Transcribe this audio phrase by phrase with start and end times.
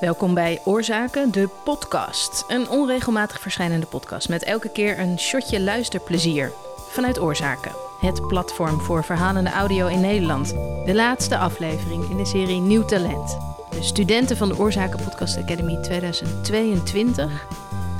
[0.00, 2.44] Welkom bij Oorzaken, de podcast.
[2.48, 6.52] Een onregelmatig verschijnende podcast met elke keer een shotje luisterplezier.
[6.76, 10.48] Vanuit Oorzaken, het platform voor verhalende audio in Nederland.
[10.84, 13.38] De laatste aflevering in de serie Nieuw Talent.
[13.70, 17.46] De studenten van de Oorzaken Podcast Academy 2022.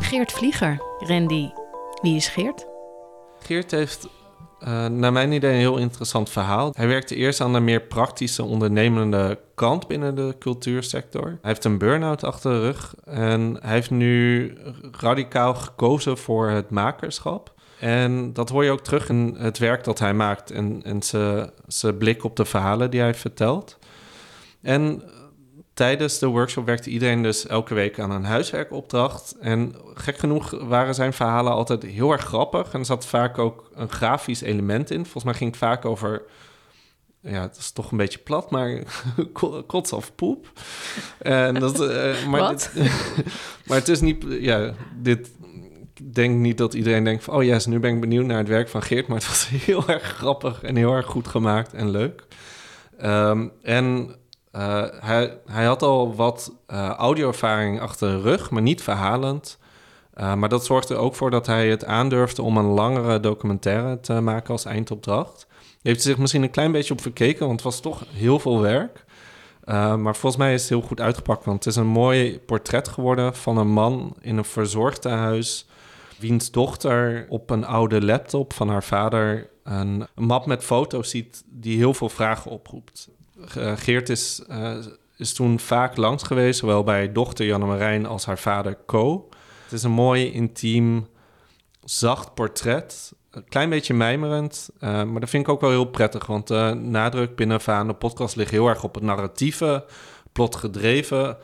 [0.00, 0.82] Geert Vlieger.
[0.98, 1.50] Randy,
[2.02, 2.66] wie is Geert?
[3.38, 4.08] Geert heeft
[4.62, 6.72] uh, naar mijn idee een heel interessant verhaal.
[6.76, 11.24] Hij werkte eerst aan de meer praktische ondernemende kant binnen de cultuursector.
[11.24, 14.52] Hij heeft een burn-out achter de rug en hij heeft nu
[15.00, 17.54] radicaal gekozen voor het makerschap.
[17.80, 21.02] En dat hoor je ook terug in het werk dat hij maakt en, en
[21.66, 23.78] zijn blik op de verhalen die hij vertelt.
[24.62, 25.02] En
[25.78, 29.34] tijdens de workshop werkte iedereen dus elke week aan een huiswerkopdracht.
[29.40, 32.72] En gek genoeg waren zijn verhalen altijd heel erg grappig.
[32.72, 35.02] En er zat vaak ook een grafisch element in.
[35.02, 36.22] Volgens mij ging het vaak over.
[37.20, 38.82] Ja, het is toch een beetje plat, maar
[39.66, 40.52] kots of poep.
[41.18, 42.72] En dat, uh, maar, dit,
[43.66, 44.24] maar het is niet.
[44.28, 45.30] Ja, dit.
[45.94, 47.34] Ik denk niet dat iedereen denkt van...
[47.34, 49.06] oh yes, nu ben ik benieuwd naar het werk van Geert...
[49.06, 52.26] maar het was heel erg grappig en heel erg goed gemaakt en leuk.
[53.02, 54.16] Um, en
[54.58, 59.58] uh, hij, hij, had al wat uh, audioervaring achter de rug, maar niet verhalend.
[60.14, 64.00] Uh, maar dat zorgde er ook voor dat hij het aandurfde om een langere documentaire
[64.00, 65.46] te maken als eindopdracht.
[65.48, 68.60] Hij heeft zich misschien een klein beetje op verkeken, want het was toch heel veel
[68.60, 69.04] werk.
[69.66, 73.34] maar volgens mij is het heel goed uitgepakt, want het is een mooi portret geworden
[73.34, 75.66] van een man in een verzorgtehuis,
[76.18, 81.76] wiens dochter op een oude laptop van haar vader een map met foto's ziet die
[81.76, 83.08] heel veel vragen oproept.
[83.54, 84.76] Eh, Geert is, uh,
[85.16, 89.28] is toen vaak langs geweest, zowel bij dochter Janne Marijn als haar vader Co.
[89.64, 91.06] Het is een mooi, intiem,
[91.84, 93.12] zacht portret.
[93.30, 96.26] Een klein beetje mijmerend, uh, maar dat vind ik ook wel heel prettig.
[96.26, 99.84] Want de nadruk binnen van de podcast ligt heel erg op het narratieve,
[100.32, 101.36] plotgedreven.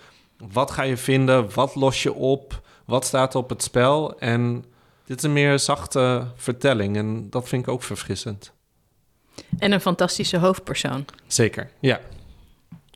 [0.53, 1.55] Wat ga je vinden?
[1.55, 2.61] Wat los je op?
[2.87, 4.19] Wat staat op het spel?
[4.19, 4.65] En
[5.05, 8.54] dit is een meer zachte vertelling en dat vind ik ook verfrissend.
[9.59, 11.05] En een fantastische hoofdpersoon.
[11.27, 12.01] Zeker, ja.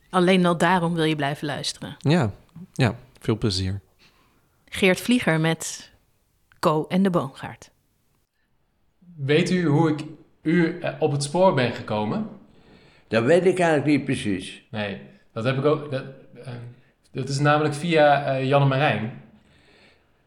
[0.09, 1.95] Alleen al daarom wil je blijven luisteren.
[1.99, 2.31] Ja,
[2.73, 3.81] ja, veel plezier.
[4.69, 5.91] Geert Vlieger met
[6.59, 7.71] Co en de Boomgaard.
[9.15, 10.03] Weet u hoe ik
[10.41, 12.29] u eh, op het spoor ben gekomen?
[13.07, 14.63] Dat weet ik eigenlijk niet precies.
[14.71, 15.01] Nee,
[15.33, 15.91] dat heb ik ook.
[15.91, 16.03] Dat,
[16.37, 16.47] uh,
[17.11, 19.21] dat is namelijk via uh, Janne Marijn.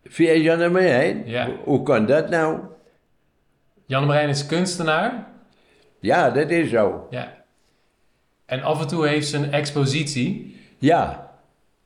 [0.05, 1.27] Via Janne Marijn?
[1.27, 1.47] Ja.
[1.47, 2.61] Hoe, hoe kan dat nou?
[3.87, 5.32] Janne Marijn is kunstenaar
[6.03, 7.07] ja, dat is zo.
[7.11, 7.45] Ja.
[8.47, 10.57] En af en toe heeft ze een expositie.
[10.79, 11.33] Ja.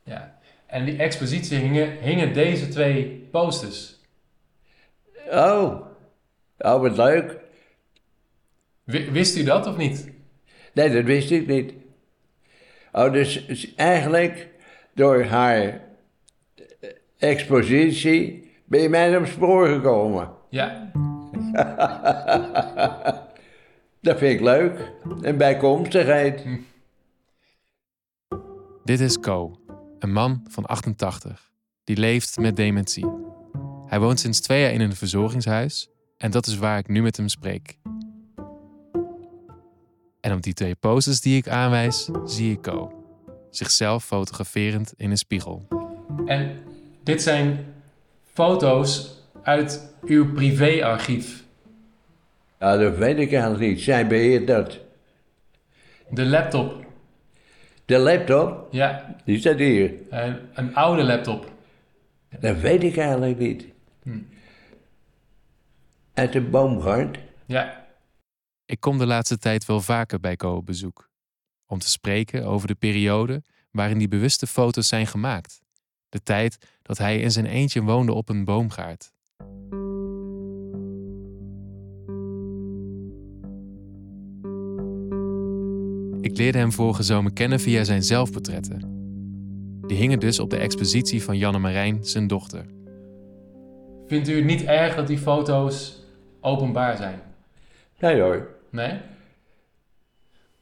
[0.05, 0.39] Ja.
[0.67, 4.01] En die expositie hingen, hingen deze twee posters.
[5.31, 5.87] Oh.
[6.59, 7.39] Oh, wat leuk.
[8.85, 10.11] wist u dat of niet?
[10.73, 11.73] Nee, dat wist ik niet.
[12.93, 14.49] Oh, dus eigenlijk
[14.95, 15.81] door haar
[17.19, 20.31] expositie ben je mij op spoor gekomen.
[20.49, 20.91] Ja.
[24.07, 24.93] Dat vind ik leuk.
[25.21, 26.43] En bijkomstigheid.
[26.43, 26.59] Hm.
[28.85, 29.61] Dit is Co,
[29.99, 31.51] een man van 88,
[31.85, 33.07] die leeft met dementie.
[33.87, 37.17] Hij woont sinds twee jaar in een verzorgingshuis en dat is waar ik nu met
[37.17, 37.79] hem spreek.
[40.21, 42.93] En op die twee poses die ik aanwijs, zie ik Co,
[43.51, 45.67] zichzelf fotograferend in een spiegel.
[46.27, 46.59] En
[47.03, 47.75] dit zijn
[48.33, 51.46] foto's uit uw privéarchief.
[52.59, 53.81] Ja, dat weet ik eigenlijk niet.
[53.81, 54.81] Zij beheert dat.
[56.11, 56.85] De laptop.
[57.85, 58.69] De laptop?
[58.71, 59.17] Ja.
[59.25, 59.95] Die staat hier.
[60.11, 61.53] Een, een oude laptop.
[62.41, 63.67] Dat weet ik eigenlijk niet.
[64.03, 64.19] Hm.
[66.15, 67.19] Uit de boomgaard?
[67.47, 67.87] Ja.
[68.65, 71.11] Ik kom de laatste tijd wel vaker bij Co op bezoek.
[71.67, 75.61] Om te spreken over de periode waarin die bewuste foto's zijn gemaakt.
[76.09, 79.13] De tijd dat hij in zijn eentje woonde op een boomgaard.
[86.37, 88.81] Ik leerde hem vorige zomer kennen via zijn zelfportretten.
[89.87, 92.65] Die hingen dus op de expositie van Janne Marijn, zijn dochter.
[94.07, 96.03] Vindt u het niet erg dat die foto's
[96.41, 97.21] openbaar zijn?
[97.99, 98.49] Nee hoor.
[98.71, 99.01] Nee?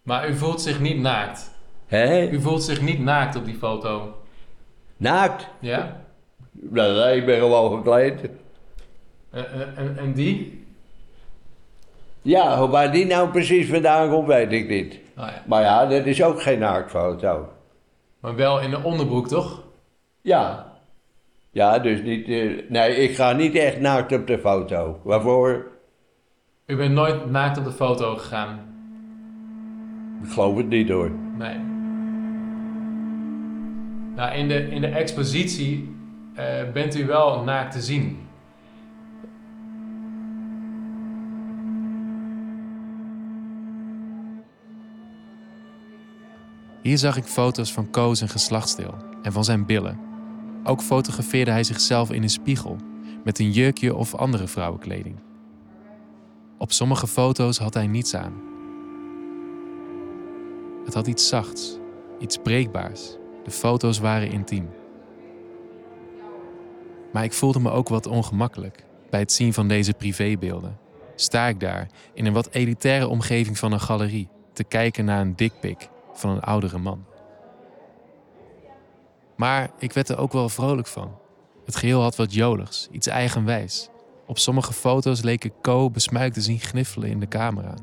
[0.03, 1.51] Maar u voelt zich niet naakt?
[1.87, 2.29] Hé?
[2.31, 4.17] U voelt zich niet naakt op die foto?
[4.97, 5.49] Naakt?
[5.61, 6.01] Ja?
[6.53, 8.21] Nee, ik ben gewoon gekleed.
[9.31, 10.64] En, en, en die?
[12.25, 15.01] Ja, waar die nou precies vandaan komt, weet ik niet.
[15.17, 15.43] Ja.
[15.47, 17.49] Maar ja, dat is ook geen naaktfoto.
[18.21, 19.63] Maar wel in de onderbroek, toch?
[20.21, 20.73] Ja.
[21.51, 22.29] Ja, dus niet...
[22.29, 25.01] Uh, nee, ik ga niet echt naakt op de foto.
[25.03, 25.67] Waarvoor?
[26.67, 28.59] U bent nooit naakt op de foto gegaan?
[30.23, 31.11] Ik geloof het niet hoor.
[31.39, 31.59] Nee.
[34.15, 35.97] Nou, in de, in de expositie
[36.35, 38.24] eh, bent u wel naakt te zien.
[46.85, 49.99] Hier zag ik foto's van Ko zijn geslachtsdeel en van zijn billen.
[50.65, 52.77] Ook fotografeerde hij zichzelf in een spiegel
[53.25, 55.17] met een jurkje of andere vrouwenkleding.
[56.59, 58.33] Op sommige foto's had hij niets aan.
[60.85, 61.79] Het had iets zachts,
[62.19, 63.17] iets breekbaars.
[63.45, 64.69] De foto's waren intiem.
[67.13, 70.79] Maar ik voelde me ook wat ongemakkelijk bij het zien van deze privébeelden.
[71.15, 75.37] Sta ik daar in een wat elitaire omgeving van een galerie te kijken naar een
[75.37, 77.05] dikpik van een oudere man.
[79.37, 81.19] Maar ik werd er ook wel vrolijk van.
[81.65, 83.89] Het geheel had wat joligs, iets eigenwijs.
[84.27, 87.75] Op sommige foto's leek ik Co besmuikt te zien gniffelen in de camera.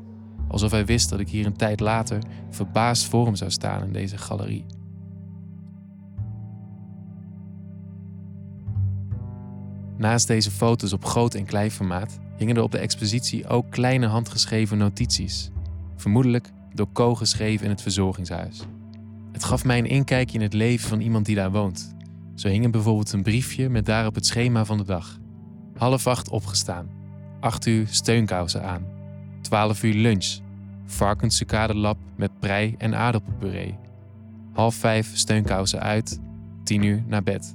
[0.48, 3.92] Alsof hij wist dat ik hier een tijd later verbaasd voor hem zou staan in
[3.92, 4.66] deze galerie.
[9.96, 14.06] Naast deze foto's op groot en klein formaat hingen er op de expositie ook kleine
[14.06, 15.50] handgeschreven notities.
[15.96, 18.62] Vermoedelijk door Co geschreven in het verzorgingshuis.
[19.32, 21.94] Het gaf mij een inkijkje in het leven van iemand die daar woont.
[22.34, 25.18] Zo hing er bijvoorbeeld een briefje met daarop het schema van de dag.
[25.76, 26.90] Half acht opgestaan.
[27.40, 28.86] Acht uur steunkousen aan.
[29.40, 30.38] Twaalf uur lunch.
[30.84, 33.78] Varkenssucadelap met prei en aardappelpuree.
[34.52, 36.20] Half vijf steunkousen uit.
[36.64, 37.54] Tien uur naar bed.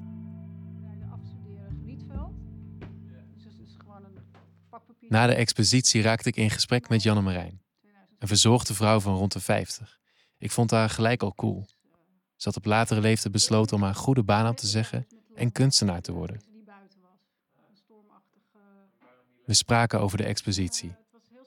[5.10, 7.60] Na de expositie raakte ik in gesprek met Janne Marijn.
[8.20, 10.00] Een verzorgde vrouw van rond de 50.
[10.38, 11.66] Ik vond haar gelijk al cool.
[12.36, 16.02] Ze had op latere leeftijd besloten om haar goede baan op te zeggen en kunstenaar
[16.02, 16.42] te worden.
[19.46, 20.96] We spraken over de expositie.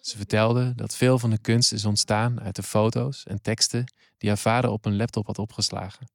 [0.01, 4.29] Ze vertelde dat veel van de kunst is ontstaan uit de foto's en teksten die
[4.29, 6.07] haar vader op een laptop had opgeslagen.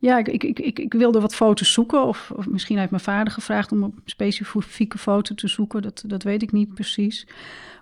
[0.00, 2.06] Ja, ik, ik, ik, ik wilde wat foto's zoeken.
[2.06, 5.82] Of, misschien heeft mijn vader gevraagd om een specifieke foto te zoeken.
[5.82, 7.26] Dat, dat weet ik niet precies.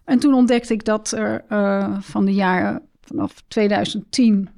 [0.05, 4.49] En toen ontdekte ik dat er uh, van de jaren vanaf 2010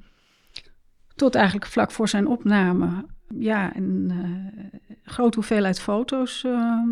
[1.15, 3.05] tot eigenlijk vlak voor zijn opname,
[3.37, 6.83] ja, een uh, grote hoeveelheid foto's uh,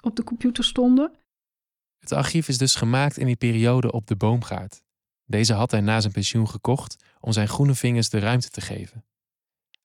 [0.00, 1.12] op de computer stonden.
[1.98, 4.82] Het archief is dus gemaakt in die periode op de boomgaard.
[5.26, 9.04] Deze had hij na zijn pensioen gekocht om zijn groene vingers de ruimte te geven.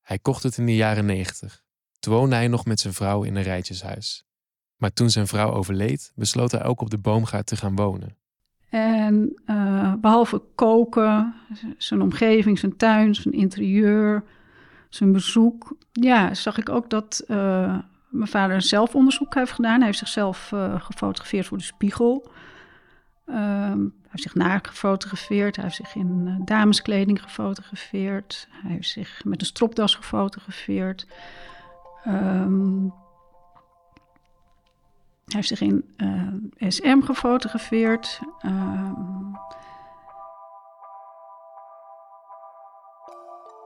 [0.10, 1.64] Hij kocht het in de jaren 90.
[2.00, 4.26] Toen woonde hij nog met zijn vrouw in een rijtjeshuis.
[4.76, 8.18] Maar toen zijn vrouw overleed, besloot hij ook op de boomgaard te gaan wonen.
[8.70, 11.36] En uh, behalve koken,
[11.78, 14.24] zijn omgeving, zijn tuin, zijn interieur,
[14.90, 17.78] zijn bezoek, ja, zag ik ook dat uh,
[18.10, 19.78] mijn vader een zelfonderzoek heeft gedaan.
[19.78, 22.32] Hij heeft zichzelf uh, gefotografeerd voor de spiegel.
[23.32, 25.56] Hij heeft zich naakt gefotografeerd.
[25.56, 28.48] Hij heeft zich in dameskleding gefotografeerd.
[28.52, 31.08] Hij heeft zich met een stropdas gefotografeerd.
[32.08, 32.94] Um,
[35.26, 38.20] hij heeft zich in uh, SM gefotografeerd.
[38.42, 38.92] Uh...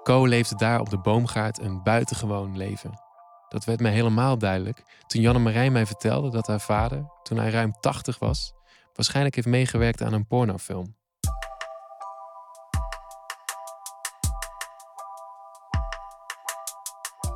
[0.04, 3.02] Co leefde daar op de boomgaard een buitengewoon leven.
[3.50, 7.50] Dat werd mij helemaal duidelijk toen Janne Marijn mij vertelde dat haar vader, toen hij
[7.50, 8.54] ruim 80 was,
[8.94, 10.96] waarschijnlijk heeft meegewerkt aan een pornofilm.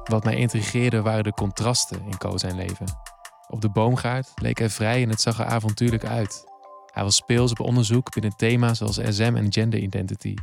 [0.04, 2.86] Wat mij intrigeerde waren de contrasten in Co zijn leven.
[3.48, 6.46] Op de boomgaard leek hij vrij en het zag er avontuurlijk uit.
[6.94, 10.34] Hij was speels op onderzoek binnen thema's zoals SM en gender identity.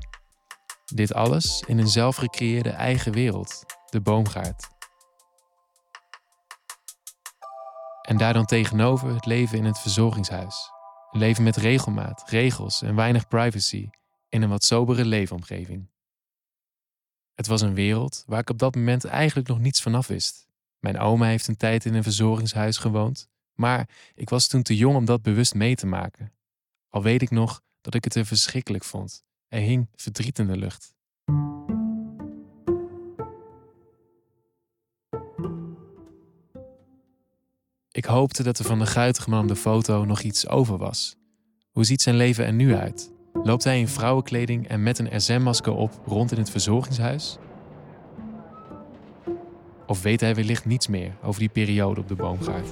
[0.85, 4.69] Dit alles in een zelfgecreëerde eigen wereld, de boomgaard.
[8.03, 10.74] En daar dan tegenover het leven in het verzorgingshuis.
[11.17, 13.89] Leven met regelmaat, regels en weinig privacy
[14.29, 15.87] in een wat sobere leefomgeving.
[17.35, 20.49] Het was een wereld waar ik op dat moment eigenlijk nog niets vanaf wist.
[20.79, 24.97] Mijn oma heeft een tijd in een verzorgingshuis gewoond, maar ik was toen te jong
[24.97, 26.33] om dat bewust mee te maken.
[26.89, 29.25] Al weet ik nog dat ik het er verschrikkelijk vond.
[29.49, 30.95] Er hing verdriet in de lucht.
[37.95, 41.17] Ik hoopte dat er van de guitige man op de foto nog iets over was.
[41.71, 43.13] Hoe ziet zijn leven er nu uit?
[43.33, 47.39] Loopt hij in vrouwenkleding en met een SM-masker op rond in het verzorgingshuis?
[49.87, 52.69] Of weet hij wellicht niets meer over die periode op de boomgaard?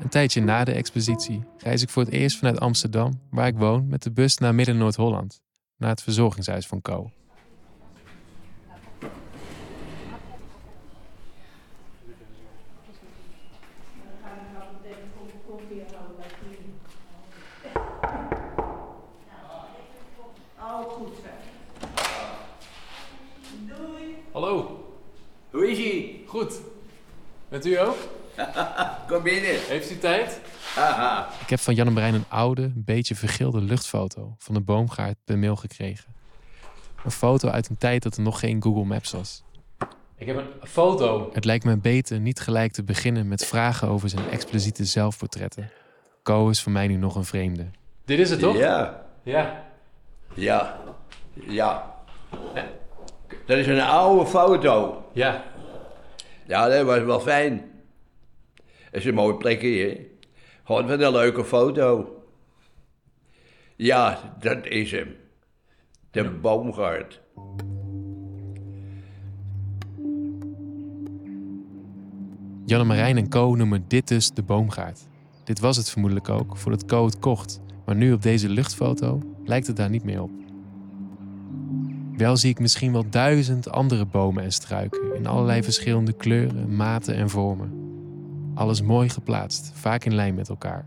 [0.00, 3.88] Een tijdje na de expositie reis ik voor het eerst vanuit Amsterdam, waar ik woon,
[3.88, 5.42] met de bus naar Midden-Noord-Holland,
[5.76, 7.10] naar het verzorgingshuis van Co.
[27.52, 27.96] Met u ook?
[29.08, 29.60] Kom binnen.
[29.68, 30.40] Heeft u tijd?
[31.40, 35.38] Ik heb van Jan Brein een oude, een beetje vergeelde luchtfoto van de boomgaard per
[35.38, 36.14] mail gekregen.
[37.04, 39.42] Een foto uit een tijd dat er nog geen Google Maps was.
[40.16, 41.30] Ik heb een foto.
[41.32, 45.70] Het lijkt me beter niet gelijk te beginnen met vragen over zijn expliciete zelfportretten.
[46.22, 47.66] Co is voor mij nu nog een vreemde.
[48.04, 48.56] Dit is het toch?
[48.56, 49.64] Ja, Ja.
[50.34, 50.80] ja,
[51.34, 51.94] ja.
[53.46, 55.04] Dat is een oude foto.
[55.12, 55.44] Ja.
[56.52, 57.70] Ja, dat was wel fijn.
[58.90, 60.06] Dat is een mooi plekje, hè?
[60.64, 62.16] Gewoon wat een leuke foto.
[63.76, 65.16] Ja, dat is hem.
[66.10, 67.20] De boomgaard.
[72.64, 75.00] Janne Marijn en Co noemen dit dus de boomgaard.
[75.44, 77.60] Dit was het vermoedelijk ook voordat Co het kocht.
[77.84, 80.41] Maar nu op deze luchtfoto lijkt het daar niet meer op.
[82.22, 87.14] Wel zie ik misschien wel duizend andere bomen en struiken in allerlei verschillende kleuren, maten
[87.14, 87.72] en vormen.
[88.54, 90.86] Alles mooi geplaatst, vaak in lijn met elkaar.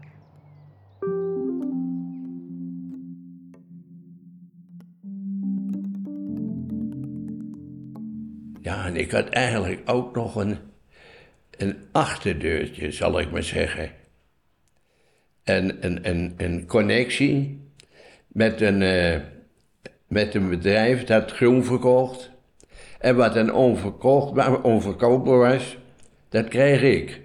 [8.62, 10.58] Ja, en ik had eigenlijk ook nog een,
[11.58, 13.92] een achterdeurtje, zal ik maar zeggen.
[15.44, 17.62] En een, een, een connectie
[18.28, 19.22] met een, eh,
[20.16, 22.32] met een bedrijf dat groen verkocht.
[23.00, 25.78] En wat een onverkocht, maar onverkoopbaar was,
[26.30, 27.22] dat kreeg ik.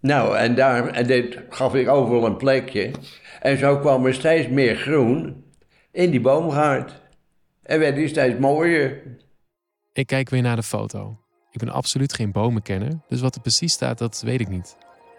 [0.00, 2.90] Nou, en, daar, en dit gaf ik overal een plekje.
[3.40, 5.44] En zo kwam er steeds meer groen
[5.92, 7.02] in die boomgaard.
[7.62, 9.02] En werd die steeds mooier.
[9.92, 11.18] Ik kijk weer naar de foto.
[11.50, 14.76] Ik ben absoluut geen bomenkenner, dus wat er precies staat, dat weet ik niet.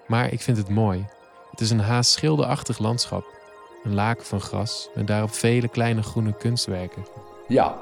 [0.07, 1.05] Maar ik vind het mooi.
[1.51, 3.38] Het is een haast schilderachtig landschap.
[3.83, 7.05] Een laken van gras met daarop vele kleine groene kunstwerken.
[7.47, 7.79] Ja,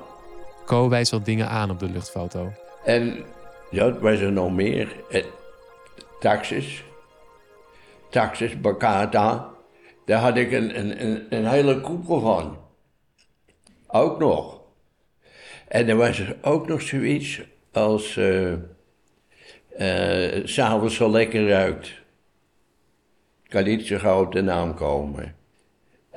[0.65, 2.51] Co wijst wel dingen aan op de luchtfoto.
[2.83, 3.23] En
[3.71, 4.95] ja, wat was er nog meer?
[5.09, 5.23] Eh,
[6.19, 6.83] taxis.
[8.09, 9.49] Taxis, Bacata.
[10.05, 10.79] Daar had ik een,
[11.33, 12.57] een, hele koepel van.
[13.87, 14.61] Ook nog.
[15.67, 18.17] En er was er ook nog zoiets als...
[18.17, 18.53] eh,
[20.43, 21.87] S'avonds zo lekker ruikt.
[23.43, 25.35] Ik kan niet zo gauw op de naam komen.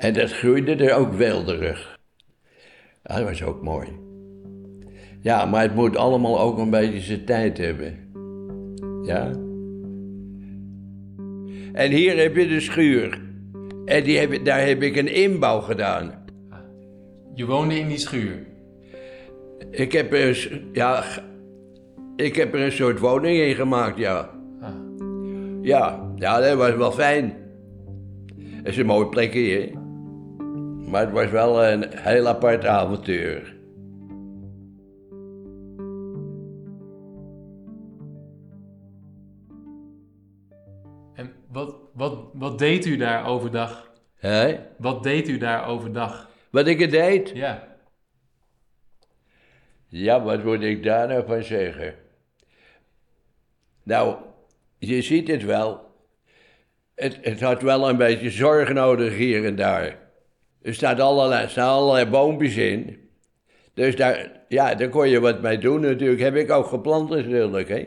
[0.01, 1.99] En dat groeide er ook welderig.
[3.03, 3.87] Ja, dat was ook mooi.
[5.19, 8.11] Ja, maar het moet allemaal ook een beetje zijn tijd hebben.
[9.03, 9.31] Ja?
[11.73, 13.21] En hier heb je de schuur.
[13.85, 16.25] En die heb, daar heb ik een inbouw gedaan.
[17.33, 18.45] Je woonde in die schuur.
[19.71, 21.03] Ik heb er, ja,
[22.15, 24.29] ik heb er een soort woning in gemaakt, ja.
[24.61, 24.69] Ah.
[25.61, 27.35] Ja, ja, dat was wel fijn.
[28.37, 29.79] Het is een mooi plekje, hè.
[30.91, 33.55] Maar het was wel een heel apart avontuur.
[41.13, 43.91] En wat, wat, wat deed u daar overdag?
[44.15, 44.59] Hè?
[44.77, 46.29] Wat deed u daar overdag?
[46.49, 47.31] Wat ik het deed?
[47.33, 47.67] Ja.
[49.87, 51.95] Ja, wat moet ik daar nou van zeggen?
[53.83, 54.15] Nou,
[54.77, 55.91] je ziet het wel.
[56.95, 60.10] Het, het had wel een beetje zorg nodig hier en daar.
[60.61, 63.09] Er staat allerlei, staan allerlei boompjes in.
[63.73, 66.21] Dus daar, ja, daar kon je wat mee doen natuurlijk.
[66.21, 67.85] Heb ik ook geplant natuurlijk, hè.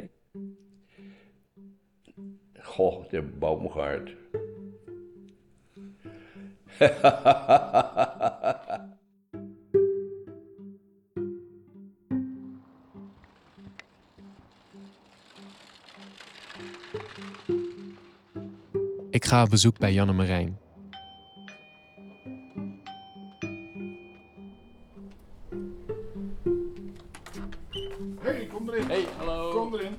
[2.60, 4.14] Goh, de boomgaard.
[19.10, 20.58] Ik ga op bezoek bij Janne Marijn.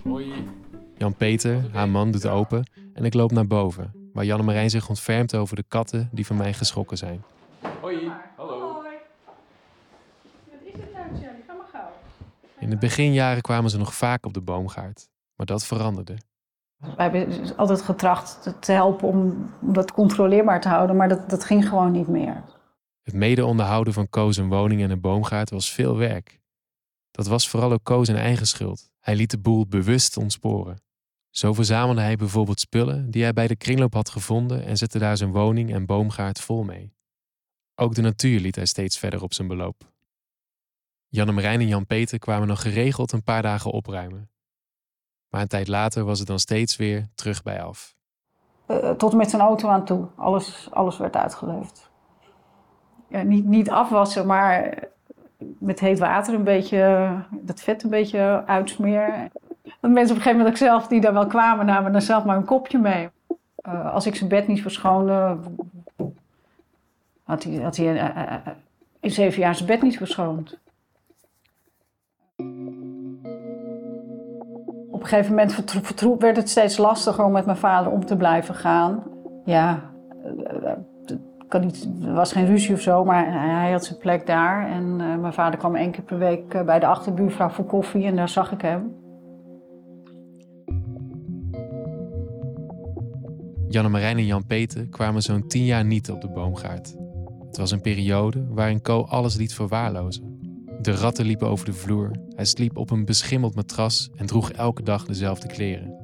[0.09, 0.33] Hoi.
[0.97, 5.35] Jan-Peter, haar man, doet open en ik loop naar boven, waar Janne Marijn zich ontfermt
[5.35, 7.23] over de katten die van mij geschrokken zijn.
[7.81, 8.11] Hoi.
[8.35, 8.73] Hallo.
[8.73, 8.87] Hoi.
[9.23, 11.43] Wat is het nou, Charlie?
[11.47, 11.91] Ga maar gauw.
[12.59, 16.17] In de beginjaren kwamen ze nog vaak op de boomgaard, maar dat veranderde.
[16.77, 21.43] Wij hebben altijd getracht te helpen om om dat controleerbaar te houden, maar dat, dat
[21.43, 22.43] ging gewoon niet meer.
[23.03, 26.39] Het mede onderhouden van Co zijn woning en een boomgaard was veel werk.
[27.11, 28.93] Dat was vooral ook zijn eigen schuld.
[29.05, 30.81] Hij liet de boel bewust ontsporen.
[31.29, 35.17] Zo verzamelde hij bijvoorbeeld spullen die hij bij de kringloop had gevonden en zette daar
[35.17, 36.93] zijn woning en boomgaard vol mee.
[37.75, 39.91] Ook de natuur liet hij steeds verder op zijn beloop.
[41.07, 44.31] Jan Marijn en Jan-Peter kwamen nog geregeld een paar dagen opruimen.
[45.29, 47.95] Maar een tijd later was het dan steeds weer terug bij af.
[48.65, 50.07] Eh, tot en met zijn auto aan toe.
[50.15, 51.91] Alles, alles werd uitgeleefd.
[53.09, 54.87] Ja, niet, niet afwassen, maar
[55.57, 59.31] met heet water een beetje, dat vet een beetje uitsmeren.
[59.63, 62.25] Dat mensen op een gegeven moment ook zelf, die daar wel kwamen, namen dan zelf
[62.25, 63.09] maar een kopje mee.
[63.55, 65.37] Eh, als ik zijn bed niet verschoonde,
[67.23, 68.47] had hij, had hij eh, eh,
[68.99, 70.57] in zeven jaar zijn bed niet verschoond.
[74.91, 78.55] Op een gegeven moment werd het steeds lastiger om met mijn vader om te blijven
[78.55, 79.03] gaan.
[79.45, 79.91] Ja,
[81.47, 84.69] kan niet, er was geen ruzie of zo, maar hij had zijn plek daar.
[84.69, 88.05] En eh, mijn vader kwam één keer per week eh, bij de achterbuurvrouw voor koffie
[88.05, 88.93] en daar zag ik hem.
[93.67, 96.95] Janne-Marijn en Jan-Peter kwamen zo'n tien jaar niet op de boomgaard.
[97.47, 100.39] Het was een periode waarin Co alles liet verwaarlozen.
[100.81, 104.83] De ratten liepen over de vloer, hij sliep op een beschimmeld matras en droeg elke
[104.83, 105.94] dag dezelfde kleren.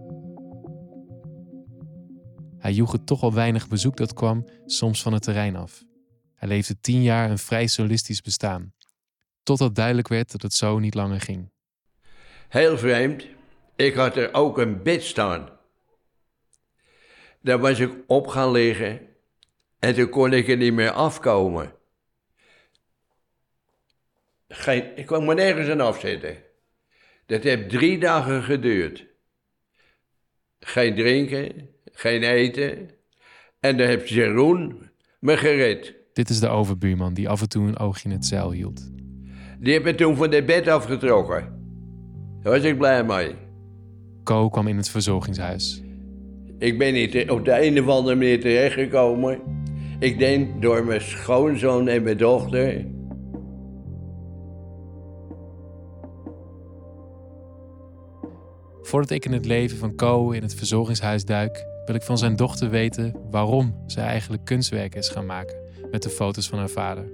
[2.61, 5.83] Hij joeg het toch al weinig bezoek dat kwam, soms van het terrein af.
[6.35, 8.73] Hij leefde tien jaar een vrij solistisch bestaan.
[9.43, 11.51] Totdat duidelijk werd dat het zo niet langer ging.
[12.49, 13.25] Heel vreemd.
[13.75, 15.49] Ik had er ook een bed staan.
[17.41, 19.07] Daar was ik op gaan liggen
[19.79, 21.73] en toen kon ik er niet meer afkomen.
[24.47, 26.43] Geen, ik kon me nergens aan afzetten.
[27.25, 29.05] Dat heeft drie dagen geduurd.
[30.59, 32.89] Geen drinken, geen eten.
[33.59, 35.95] En dan heeft Jeroen me gered.
[36.13, 38.91] Dit is de overbuurman die af en toe een oogje in het zeil hield.
[39.59, 41.59] Die heeft me toen van het bed afgetrokken.
[42.41, 43.35] Daar was ik blij mee.
[44.23, 45.81] Co kwam in het verzorgingshuis.
[46.59, 49.39] Ik ben niet op de een of andere manier terechtgekomen.
[49.99, 52.85] Ik denk door mijn schoonzoon en mijn dochter.
[58.91, 62.35] Voordat ik in het leven van Co in het verzorgingshuis duik, wil ik van zijn
[62.35, 65.55] dochter weten waarom zij eigenlijk kunstwerken is gaan maken
[65.91, 67.11] met de foto's van haar vader.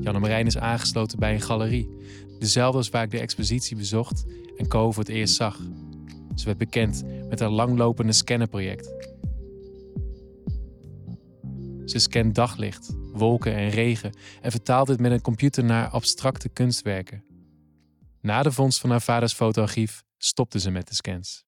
[0.00, 1.88] Janne Marijn is aangesloten bij een galerie,
[2.38, 4.24] dezelfde als waar ik de expositie bezocht
[4.56, 5.58] en Co voor het eerst zag.
[6.34, 9.16] Ze werd bekend met haar langlopende scannenproject.
[11.88, 17.24] Ze scant daglicht, wolken en regen en vertaalt dit met een computer naar abstracte kunstwerken.
[18.20, 21.46] Na de vondst van haar vaders fotoarchief stopte ze met de scans.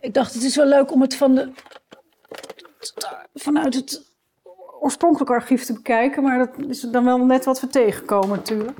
[0.00, 1.52] Ik dacht, het is wel leuk om het van de,
[3.34, 4.12] vanuit het
[4.80, 8.78] oorspronkelijke archief te bekijken, maar dat is dan wel net wat we tegenkomen natuurlijk.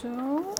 [0.00, 0.52] Zo.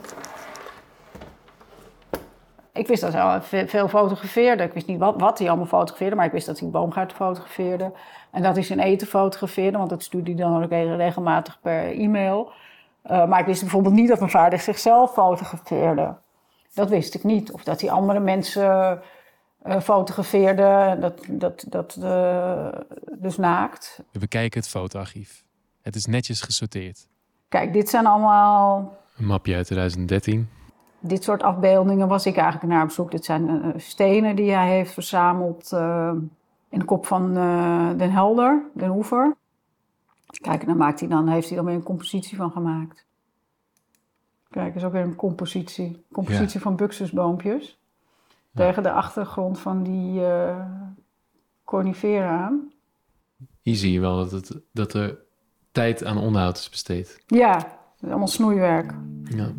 [2.84, 4.62] Ik wist dat hij veel fotografeerde.
[4.62, 7.92] Ik wist niet wat, wat hij allemaal fotografeerde, maar ik wist dat hij boomgaard fotografeerde.
[8.30, 12.52] En dat hij zijn eten fotografeerde, want dat stuurde hij dan ook regelmatig per e-mail.
[13.02, 16.14] Eh, maar ik wist bijvoorbeeld niet dat mijn vader zichzelf fotografeerde.
[16.74, 17.52] Dat wist ik niet.
[17.52, 19.02] Of dat hij andere mensen
[19.62, 22.68] eh, fotografeerde, dat, dat, dat, eh,
[23.18, 24.02] dus naakt.
[24.12, 25.44] We bekijken het fotoarchief.
[25.82, 27.06] Het is netjes gesorteerd.
[27.48, 30.48] Kijk, dit zijn allemaal Een mapje uit 2013.
[31.06, 33.10] Dit soort afbeeldingen was ik eigenlijk naar op zoek.
[33.10, 36.12] Dit zijn eh, stenen die hij heeft verzameld eh,
[36.68, 39.36] in de kop van eh, Den Helder, Den Hoever.
[40.26, 43.06] Kijk, en dan, maakt hij dan, heeft hij dan weer een compositie van gemaakt.
[44.50, 46.04] Kijk, is ook weer een compositie.
[46.12, 47.78] Compositie van buxusboompjes.
[48.54, 50.22] Tegen de achtergrond van die
[51.64, 52.72] conifera aan.
[53.62, 55.18] Hier zie je wel dat, het, dat er
[55.72, 57.22] tijd aan onderhoud is besteed.
[57.26, 58.94] Ja, allemaal snoeiwerk.
[59.24, 59.52] Ja.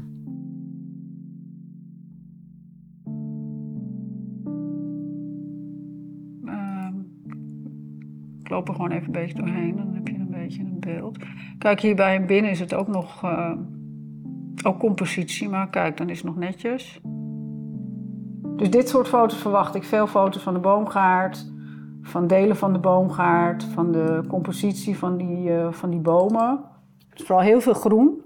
[8.56, 11.18] Loop er gewoon even een beetje doorheen, dan heb je een beetje een beeld.
[11.58, 13.52] Kijk, hier bij hem binnen is het ook nog eh,
[14.64, 17.00] ook compositie, maar kijk, dan is het nog netjes.
[18.56, 19.84] Dus dit soort foto's verwacht ik.
[19.84, 21.52] Veel foto's van de boomgaard,
[22.02, 26.60] van delen van de boomgaard, van de compositie van die, eh, van die bomen.
[27.10, 28.25] Vooral heel veel groen.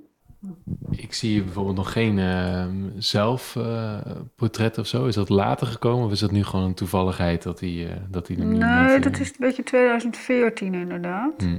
[1.02, 2.66] Ik zie hier bijvoorbeeld nog geen eh,
[2.98, 5.06] zelfportret of zo.
[5.06, 8.28] Is dat later gekomen of is dat nu gewoon een toevalligheid dat hij, eh, dat
[8.28, 11.34] hij Nee, niet, dat eh, is een beetje 2014 inderdaad.
[11.38, 11.58] hm.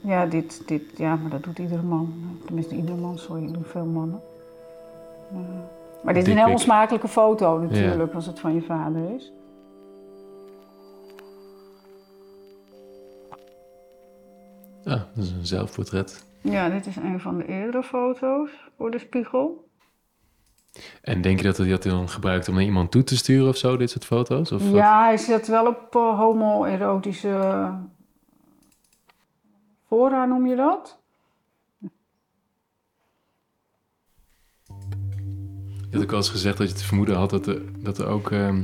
[0.00, 2.14] Ja, dit, dit, ja, maar dat doet iedere man.
[2.44, 4.20] Tenminste, iedere man, sorry, doen veel mannen.
[5.32, 5.42] Maar,
[6.02, 9.32] maar dit is een heel onsmakelijke foto natuurlijk, als het van je vader is.
[14.88, 16.26] Ah, dat is een zelfportret.
[16.40, 19.68] Ja, dit is een van de eerdere foto's voor de spiegel.
[21.02, 23.56] En denk je dat hij dat dan gebruikt om naar iemand toe te sturen of
[23.56, 24.52] zo, dit soort foto's?
[24.52, 24.70] Of?
[24.70, 27.70] Ja, hij zet wel op eh, homoerotische
[29.86, 30.98] Fora noem je dat?
[35.90, 38.06] Je had ook al eens gezegd dat je het vermoeden had dat er, dat er
[38.06, 38.30] ook...
[38.30, 38.62] ehm,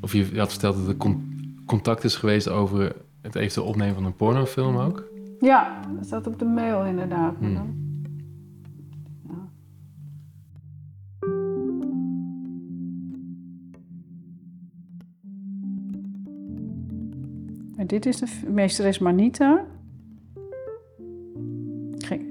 [0.00, 4.04] of je had verteld dat er con- contact is geweest over het eventueel opnemen van
[4.04, 5.04] een pornofilm ook.
[5.38, 7.34] Ja, dat staat op de mail inderdaad.
[7.38, 7.54] Hmm.
[7.54, 7.76] dan-
[9.28, 9.48] Ja.
[17.76, 19.64] En dit is de meesteres Manita.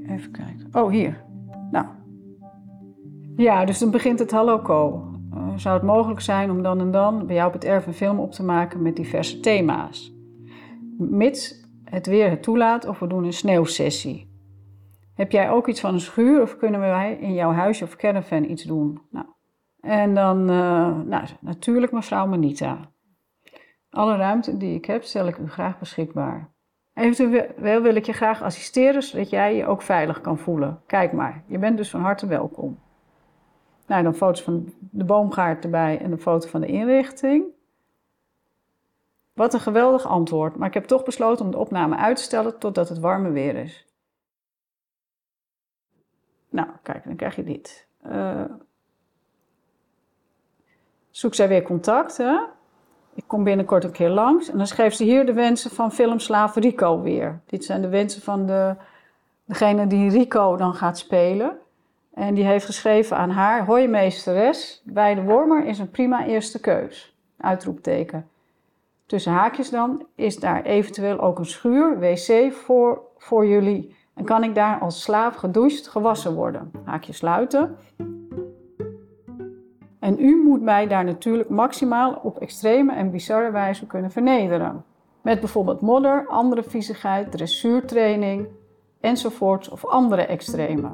[0.10, 0.68] Even kijken.
[0.72, 1.24] Oh, hier.
[1.72, 1.86] Nou.
[3.36, 5.04] Ja, dus dan begint het Hallo Co.
[5.34, 7.94] Eh, zou het mogelijk zijn om dan en dan bij jou op het erf een
[7.94, 10.16] film op te maken met diverse thema's?
[10.98, 14.36] Mits het weer het toelaat of we doen een sneeuwsessie.
[15.14, 18.44] Heb jij ook iets van een schuur of kunnen wij in jouw huisje of caravan
[18.44, 19.02] iets doen?
[19.10, 19.26] Nou,
[19.82, 22.80] en dan, eh, nou, natuurlijk mevrouw Manita.
[23.90, 26.52] Alle ruimte die ik heb, stel ik u graag beschikbaar.
[26.94, 30.82] Eventueel wil ik je graag assisteren, zodat jij je ook veilig kan voelen.
[30.86, 32.80] Kijk maar, je bent dus van harte welkom.
[33.88, 37.46] Nou, dan foto's van de boomgaard erbij en een foto van de inrichting.
[39.38, 42.60] Wat een geweldig antwoord, maar ik heb toch besloten om de opname uit te stellen
[42.60, 43.86] totdat het warme weer is.
[46.50, 47.88] Nou, kijk, dan krijg je dit.
[48.02, 48.44] Eh,
[51.10, 52.40] zoek zij weer contact, hè?
[53.14, 56.56] Ik kom binnenkort een keer langs en dan schreef ze hier de wensen van filmslaaf
[56.56, 57.42] Rico weer.
[57.46, 58.76] Dit zijn de wensen van de,
[59.46, 61.58] degene die Rico dan gaat spelen.
[62.14, 66.60] En die heeft geschreven aan haar, hoi meesteres, bij de Wormer is een prima eerste
[66.60, 67.16] keus.
[67.38, 68.30] Uitroepteken.
[69.08, 73.96] Tussen haakjes dan, is daar eventueel ook een schuur, wc voor, voor jullie.
[74.14, 76.72] En kan ik daar als slaaf gedoucht, gewassen worden?
[76.84, 77.78] Haakje sluiten.
[80.00, 84.86] En u moet mij daar natuurlijk maximaal op extreme en bizarre wijze kunnen vernederen.
[85.22, 88.48] Met bijvoorbeeld modder, andere viezigheid, dressuurtraining
[89.00, 90.90] enzovoorts of andere extreme.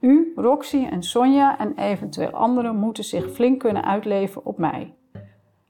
[0.00, 4.94] U, Roxy en Sonja en eventueel anderen moeten zich flink kunnen uitleven op mij.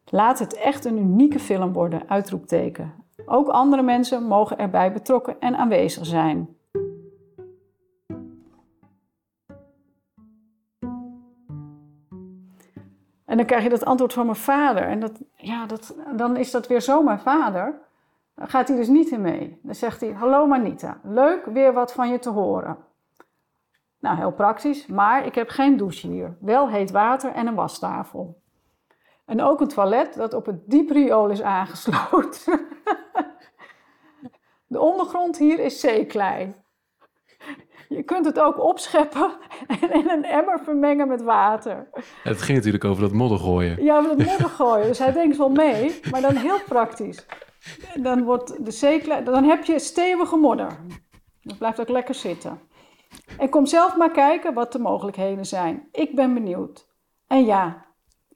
[0.05, 2.95] Laat het echt een unieke film worden, uitroepteken.
[3.27, 6.57] Ook andere mensen mogen erbij betrokken en aanwezig zijn.
[13.25, 14.83] En dan krijg je dat antwoord van mijn vader.
[14.83, 17.81] En dat, ja, dat, dan is dat weer zo mijn vader.
[18.35, 19.61] Dan gaat hij dus niet in mee.
[19.63, 22.77] Dan zegt hij: Hallo Manita, leuk weer wat van je te horen.
[24.01, 26.37] Nou, heel praktisch, maar ik heb geen douche hier.
[26.41, 28.43] Wel heet water en een wastafel.
[29.25, 32.61] En ook een toilet dat op het diepriool is aangesloten.
[34.67, 36.55] De ondergrond hier is zeeklei.
[37.89, 39.33] Je kunt het ook opscheppen
[39.81, 41.89] en in een emmer vermengen met water.
[42.23, 43.85] Het ging natuurlijk over dat modder gooien.
[43.85, 44.87] Ja, met modder gooien.
[44.87, 47.27] Dus hij denkt wel mee, maar dan heel praktisch.
[47.95, 50.77] Dan, wordt de zeeklei, dan heb je stevige modder.
[51.43, 52.61] Dat blijft ook lekker zitten.
[53.39, 55.89] En kom zelf maar kijken wat de mogelijkheden zijn.
[55.93, 56.89] Ik ben benieuwd.
[57.27, 57.85] En ja,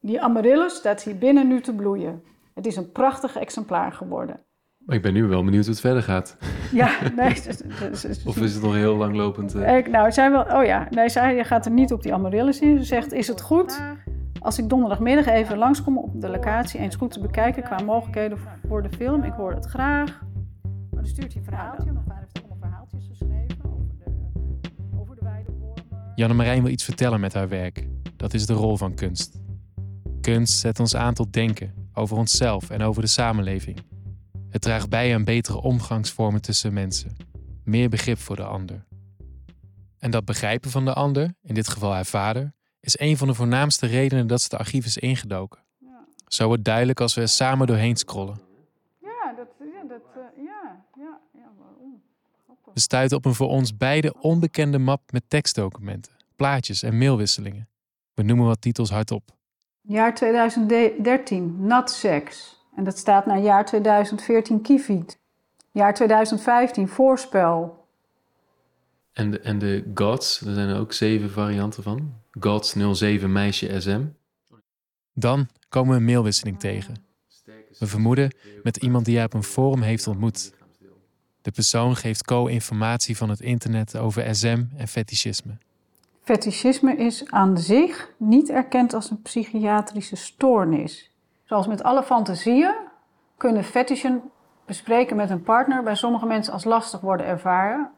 [0.01, 2.23] die amaryllis staat hier binnen nu te bloeien.
[2.55, 4.41] Het is een prachtig exemplaar geworden.
[4.79, 6.37] Maar ik ben nu wel benieuwd hoe het verder gaat.
[6.73, 7.33] Ja, nee.
[7.33, 9.55] dus- dus- dus- Of is het nog heel langlopend?
[9.55, 12.79] Ik, nou, zij wel, oh ja, nee, zij gaat er niet op die amaryllis in.
[12.79, 13.83] Ze zegt, is het goed
[14.45, 16.81] als ik donderdagmiddag even langskom op de locatie...
[16.81, 19.23] eens goed te bekijken qua mogelijkheden voor de film?
[19.23, 20.21] Ik hoor het graag.
[20.63, 21.93] Maar dan stuurt hij verhaaltje.
[26.15, 27.87] Janne-Marijn wil iets vertellen met haar werk.
[28.17, 29.41] Dat is de rol van kunst.
[30.21, 33.79] Kunst zet ons aan tot denken over onszelf en over de samenleving.
[34.51, 37.17] Het draagt bij aan betere omgangsvormen tussen mensen,
[37.65, 38.85] meer begrip voor de ander.
[39.99, 43.35] En dat begrijpen van de ander, in dit geval haar vader, is een van de
[43.35, 45.63] voornaamste redenen dat ze het archief is ingedoken.
[46.27, 48.41] Zo wordt duidelijk als we er samen doorheen scrollen.
[49.01, 52.03] Ja, dat, ja, dat, eh, ja, ja, ja, waarom?
[52.75, 57.69] We stuiten op een voor ons beide onbekende map met tekstdocumenten, plaatjes en mailwisselingen.
[58.15, 59.37] We noemen wat titels hardop.
[59.81, 62.63] Jaar 2013, nat seks.
[62.77, 65.19] En dat staat naar jaar 2014, kiefiet.
[65.71, 67.87] Jaar 2015, voorspel.
[69.13, 72.15] En de, en de Gods, er zijn er ook zeven varianten van.
[72.41, 74.05] Gods 07 meisje SM.
[75.13, 76.95] Dan komen we een mailwisseling tegen.
[77.79, 80.53] We vermoeden met iemand die hij op een forum heeft ontmoet.
[81.45, 85.53] De persoon geeft Co informatie van het internet over SM en fetischisme.
[86.23, 91.11] Fetischisme is aan zich niet erkend als een psychiatrische stoornis.
[91.45, 92.75] Zoals met alle fantasieën
[93.37, 94.23] kunnen fetishen
[94.67, 97.91] bespreken met een partner bij sommige mensen als lastig worden ervaren.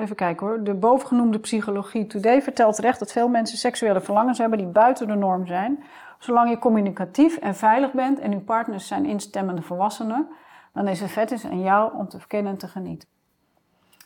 [0.00, 0.64] Even kijken hoor.
[0.64, 5.14] De bovengenoemde Psychologie Today vertelt terecht dat veel mensen seksuele verlangens hebben die buiten de
[5.14, 5.84] norm zijn.
[6.18, 10.28] Zolang je communicatief en veilig bent en uw partners zijn instemmende volwassenen,
[10.72, 13.08] dan is het vet is aan jou om te verkennen en te genieten.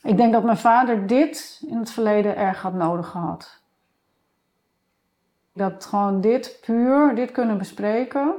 [0.02, 3.62] Ik denk dat mijn vader dit in het verleden erg had nodig gehad.
[5.52, 8.34] Dat gewoon dit puur, dit kunnen bespreken.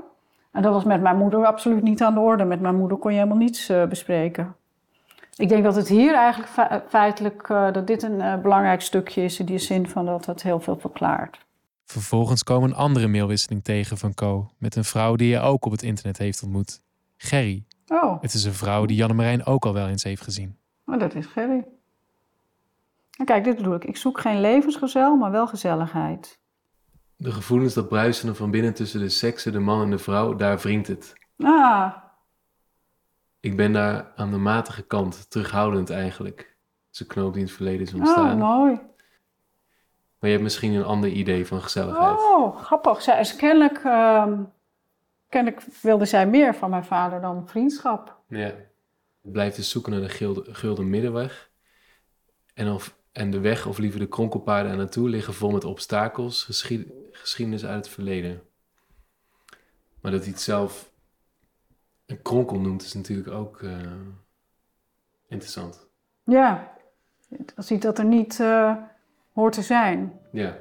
[0.52, 2.44] En dat was met mijn moeder absoluut niet aan de orde.
[2.44, 4.56] Met mijn moeder kon je helemaal niets uh, bespreken.
[5.36, 9.24] Ik denk dat het hier eigenlijk fe feitelijk, uh, dat dit een uh, belangrijk stukje
[9.24, 11.46] is in die zin van dat het heel veel verklaart.
[11.86, 14.50] Vervolgens komen een andere mailwisseling tegen van Co.
[14.58, 16.82] met een vrouw die je ook op het internet heeft ontmoet.
[17.18, 17.64] Gerry.
[17.88, 18.22] Oh.
[18.22, 20.58] Het is een vrouw die Janne Marijn ook al wel eens heeft gezien.
[20.86, 21.66] Oh, dat is Gerry.
[23.24, 23.86] Kijk, dit bedoel ik.
[23.86, 26.40] Ik zoek geen levensgezel, maar wel gezelligheid.
[27.18, 30.58] De gevoelens dat bruisen van binnen tussen de seksen, de man en de vrouw, daar
[30.58, 31.14] wringt het.
[31.38, 31.92] Ah.
[33.40, 36.56] Ik ben daar aan de matige kant, terughoudend eigenlijk.
[36.90, 38.42] Ze knoop die in het verleden is ontstaan.
[38.42, 38.74] Oh, mooi.
[40.20, 42.20] Maar je hebt misschien een ander idee van gezelligheid.
[42.20, 43.02] Oh, grappig.
[43.02, 44.32] Zij is kennelijk, uh,
[45.36, 48.20] kennelijk wilde zij meer van mijn vader dan vriendschap.
[48.28, 48.54] Ja.
[49.22, 51.52] Blijft dus zoeken naar de gulden, gulden middenweg.
[52.54, 56.44] En, of, en de weg, of liever de kronkelpaarden er naartoe, liggen vol met obstakels,
[56.44, 58.42] geschied, geschiedenis uit het verleden.
[60.02, 60.92] Maar dat hij het zelf
[62.06, 63.78] een kronkel noemt, is natuurlijk ook uh,
[65.28, 65.88] interessant.
[66.24, 66.74] Ja,
[67.56, 68.76] als hij dat er niet uh,
[69.34, 70.20] hoort te zijn.
[70.32, 70.58] Ja.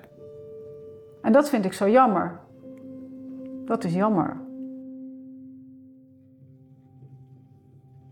[1.22, 2.40] En dat vind ik zo jammer.
[3.64, 4.43] Dat is jammer.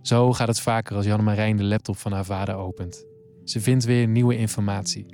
[0.02, 3.04] Zo gaat het vaker als Janne Marijn de laptop van haar vader opent.
[3.44, 5.06] Ze vindt weer nieuwe informatie.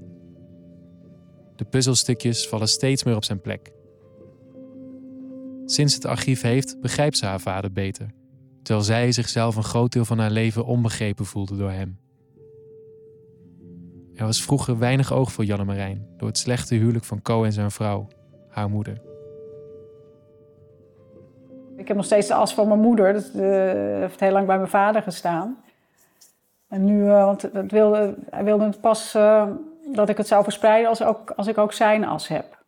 [1.57, 3.73] De puzzelstukjes vallen steeds meer op zijn plek.
[5.65, 8.11] Sinds het archief heeft, begrijpt ze haar vader beter,
[8.63, 11.99] terwijl zij zichzelf een groot deel van haar leven onbegrepen voelde door hem.
[14.15, 17.53] Er was vroeger weinig oog voor Janne Marijn door het slechte huwelijk van Co en
[17.53, 18.09] zijn vrouw,
[18.49, 19.08] haar moeder.
[21.79, 23.43] Ik heb nog steeds de as van mijn moeder, dat uh,
[24.01, 25.63] heeft heel lang bij mijn vader gestaan.
[26.69, 29.47] En nu, uh, want het wilde, hij wilde het pas uh,
[29.93, 31.03] dat ik het zou verspreiden als,
[31.37, 32.59] als ik ook zijn as heb.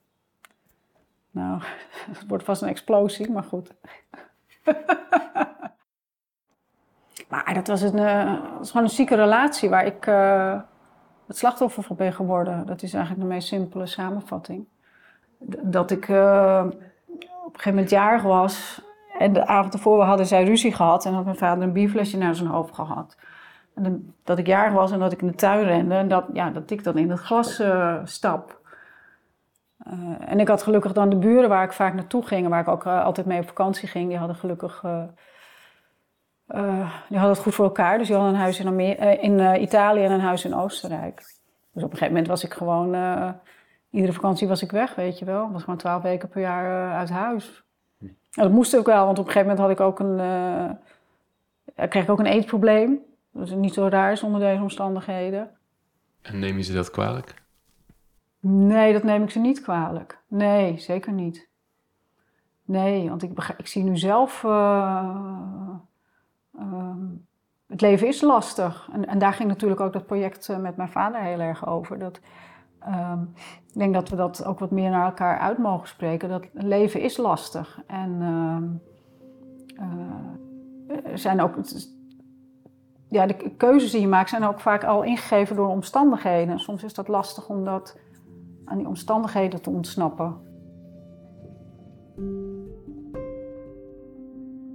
[1.30, 1.62] Nou,
[2.18, 3.74] het wordt vast een explosie, maar goed.
[7.28, 10.04] maar dat was, een, uh, was gewoon een zieke relatie waar ik
[11.26, 12.66] het slachtoffer van ben geworden.
[12.66, 14.66] Dat is eigenlijk de meest simpele samenvatting.
[15.62, 16.72] Dat ik op een
[17.52, 18.88] gegeven moment jarig was
[19.20, 22.34] en de avond ervoor hadden zij ruzie gehad en had mijn vader een bierflesje naar
[22.34, 23.16] zijn hoofd gehad.
[23.74, 26.50] En dat ik jarig was en dat ik in de tuin rende en dat, ja,
[26.50, 27.62] dat ik dan in het glas
[28.04, 28.60] stap.
[29.86, 29.94] Uh,
[30.30, 32.84] en ik had gelukkig dan de buren waar ik vaak naartoe ging, waar ik ook
[32.84, 34.80] uh, altijd mee op vakantie ging, die hadden gelukkig.
[37.08, 37.98] Die hadden het goed voor elkaar.
[37.98, 38.78] Dus die hadden een huis in,
[39.20, 41.16] in Italië en een huis in Oostenrijk.
[41.72, 42.94] Dus op een gegeven moment was ik gewoon.
[43.90, 45.46] iedere vakantie was ik weg, weet je wel.
[45.46, 47.64] Ik was gewoon twaalf weken per jaar uit huis.
[48.30, 50.78] En dat moest ook wel, want op een gegeven moment had ik ook een.
[51.88, 52.98] kreeg ik ook een eetprobleem.
[53.32, 55.50] Dat is niet zo raar is onder deze omstandigheden.
[56.22, 57.34] En neem je ze dat kwalijk?
[58.40, 60.18] Nee, dat neem ik ze niet kwalijk.
[60.26, 61.48] Nee, zeker niet.
[62.64, 64.42] Nee, want ik, ik zie nu zelf.
[64.42, 65.74] Uh,
[66.58, 66.94] uh,
[67.66, 68.88] het leven is lastig.
[68.92, 71.98] En, en, daar ging natuurlijk ook dat project uh, met mijn vader heel erg over.
[71.98, 72.20] Dat,
[73.66, 76.28] ik denk dat we dat ook wat meer naar elkaar uit mogen spreken.
[76.28, 77.82] Dat leven is lastig.
[77.86, 78.20] En
[81.04, 81.54] er zijn ook.
[83.08, 86.58] Ja, de keuzes die je maakt zijn ook vaak al ingegeven door omstandigheden.
[86.58, 87.98] Soms is dat lastig om dat
[88.64, 90.36] aan die omstandigheden te ontsnappen.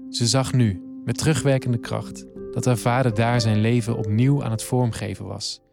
[0.10, 4.64] Ze zag nu, met terugwerkende kracht, dat haar vader daar zijn leven opnieuw aan het
[4.64, 5.64] vormgeven was.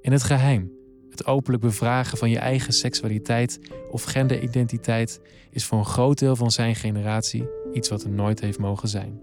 [0.00, 0.72] In het geheim,
[1.20, 6.50] het openlijk bevragen van je eigen seksualiteit of genderidentiteit is voor een groot deel van
[6.50, 9.20] zijn generatie iets wat er nooit heeft mogen zijn.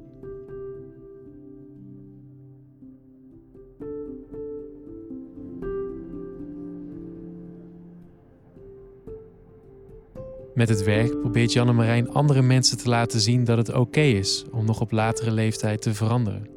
[10.53, 14.45] Met het werk probeert Janne Marijn andere mensen te laten zien dat het oké is
[14.51, 16.47] om nog op latere leeftijd te veranderen.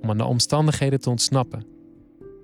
[0.00, 1.79] Om aan de omstandigheden te ontsnappen.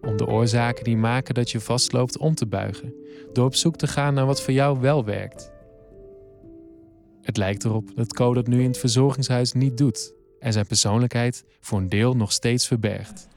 [0.06, 2.94] Om de oorzaken die maken dat je vastloopt om te buigen.
[3.32, 5.52] Door op zoek te gaan naar wat voor jou wel werkt.
[7.22, 10.14] Het lijkt erop dat Co dat nu in het verzorgingshuis niet doet.
[10.40, 13.28] En zijn persoonlijkheid voor een deel nog steeds verbergt.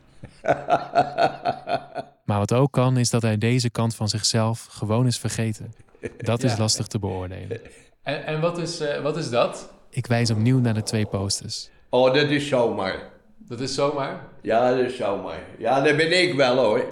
[2.30, 5.74] Maar wat ook kan, is dat hij deze kant van zichzelf gewoon is vergeten.
[6.18, 6.58] Dat is ja.
[6.58, 7.62] lastig te beoordelen.
[8.04, 9.74] En, en wat, is, uh, wat is dat?
[9.90, 11.70] Ik wijs opnieuw naar de twee posters.
[11.90, 13.10] Oh, dat is zomaar.
[13.50, 14.26] Dat is zomaar?
[14.42, 15.40] Ja, dat is zomaar.
[15.58, 16.88] Ja, dat ben ik wel hoor.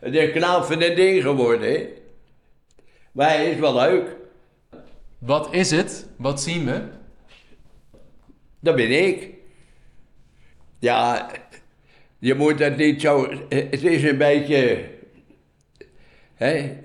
[0.00, 1.88] Het is knap van een ding geworden, hè.
[3.12, 4.16] Maar hij is wel leuk.
[5.18, 6.06] Wat is het?
[6.16, 6.82] Wat zien we?
[8.60, 9.28] Dat ben ik.
[10.78, 11.30] Ja,
[12.18, 13.30] je moet dat niet zo...
[13.48, 14.88] Het is een beetje...
[16.34, 16.78] Hè?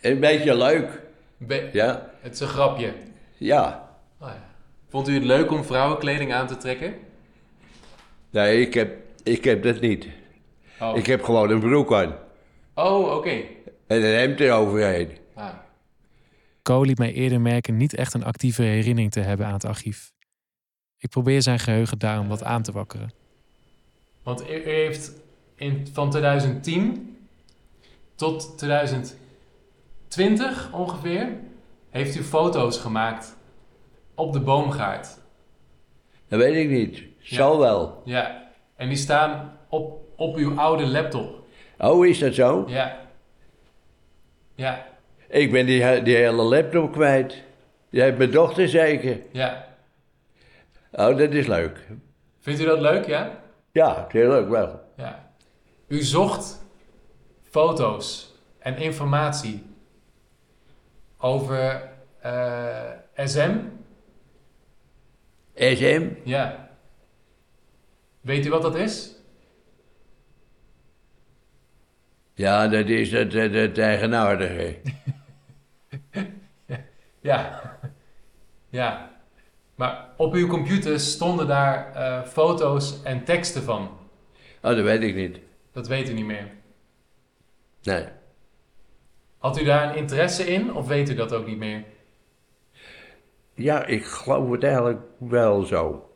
[0.00, 1.02] Een beetje leuk.
[1.36, 2.92] Be- Ja, Het is een grapje.
[3.36, 3.88] ja.
[4.20, 4.46] Oh, ja.
[4.88, 6.94] Vond u het leuk om vrouwenkleding aan te trekken?
[8.38, 10.08] Nee, ik heb, ik heb dat niet.
[10.80, 12.14] Oh, Ik heb gewoon een broek aan.
[12.74, 13.42] oh oké.
[13.86, 15.10] En een hemd eroverheen.
[15.34, 15.54] Ah.
[16.62, 20.12] Co liet mij eerder merken niet echt een actieve herinnering te hebben aan het archief.
[20.98, 23.12] Ik probeer zijn geheugen daarom wat aan te wakkeren.
[24.22, 25.12] Want u, u heeft
[25.54, 27.16] in, van 2010
[28.14, 31.28] tot 2020 ongeveer...
[31.90, 33.36] heeft u foto's gemaakt
[34.14, 35.18] op de boomgaard.
[36.28, 37.07] Dat weet ik niet.
[37.36, 38.02] Zal wel.
[38.04, 38.50] Ja.
[38.76, 41.46] En die staan op, op uw oude laptop.
[41.78, 42.64] Oh, is dat zo?
[42.68, 43.00] Ja.
[44.54, 44.86] Ja.
[45.28, 47.42] Ik ben die, die hele laptop kwijt.
[47.90, 49.20] Die heeft mijn dochter zeker.
[49.32, 49.66] Ja.
[50.92, 51.86] Oh, dat is leuk.
[52.40, 53.40] Vindt u dat leuk, ja?
[53.72, 54.80] Ja, heel leuk wel.
[54.96, 55.32] Ja.
[55.86, 56.64] U zocht
[57.50, 59.62] foto's en informatie
[61.18, 63.58] over eh, SM.
[65.54, 66.08] SM?
[66.24, 66.67] Ja.
[68.28, 69.14] Weet u wat dat is?
[72.34, 74.76] Ja, dat is het, het, het eigenaardige.
[77.20, 77.60] Ja.
[78.68, 79.10] Ja.
[79.74, 83.82] Maar op uw computer stonden daar eh, foto's en teksten van.
[84.62, 85.38] Oh, dat weet ik niet.
[85.72, 86.50] Dat weet u niet meer.
[87.82, 88.04] Nee.
[89.38, 91.84] Had u daar een interesse in of weet u dat ook niet meer?
[93.54, 96.07] Ja, ik geloof het eigenlijk wel zo.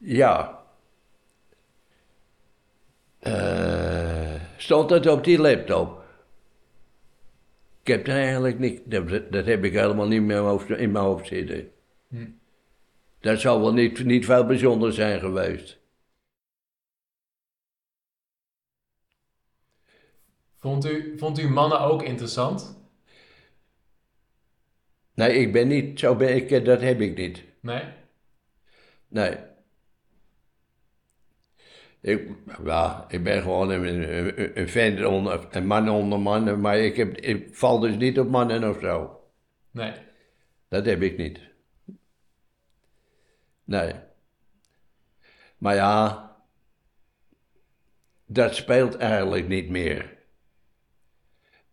[0.00, 0.64] Ja.
[3.18, 6.04] Eh, stond het op die laptop?
[7.80, 8.90] Ik heb er eigenlijk niet...
[8.90, 11.72] Dat, dat heb ik helemaal niet meer in mijn hoofd, in mijn hoofd zitten.
[12.08, 12.28] Hm.
[13.20, 15.78] Dat zal wel niet, niet veel bijzonder zijn geweest.
[20.58, 22.78] Vond u, vond u mannen ook interessant?
[25.14, 25.98] Nee, ik ben niet...
[25.98, 27.44] Zo ben ik, dat heb ik niet.
[27.60, 27.84] Nee?
[29.08, 29.49] Nee.
[32.00, 32.28] Ik,
[32.64, 36.96] ja, ik ben gewoon een, een, een fan onder, een man onder mannen, maar ik,
[36.96, 39.20] heb, ik val dus niet op mannen of zo.
[39.70, 39.92] Nee.
[40.68, 41.40] Dat heb ik niet.
[43.64, 43.94] Nee.
[45.58, 46.30] Maar ja,
[48.24, 50.18] dat speelt eigenlijk niet meer.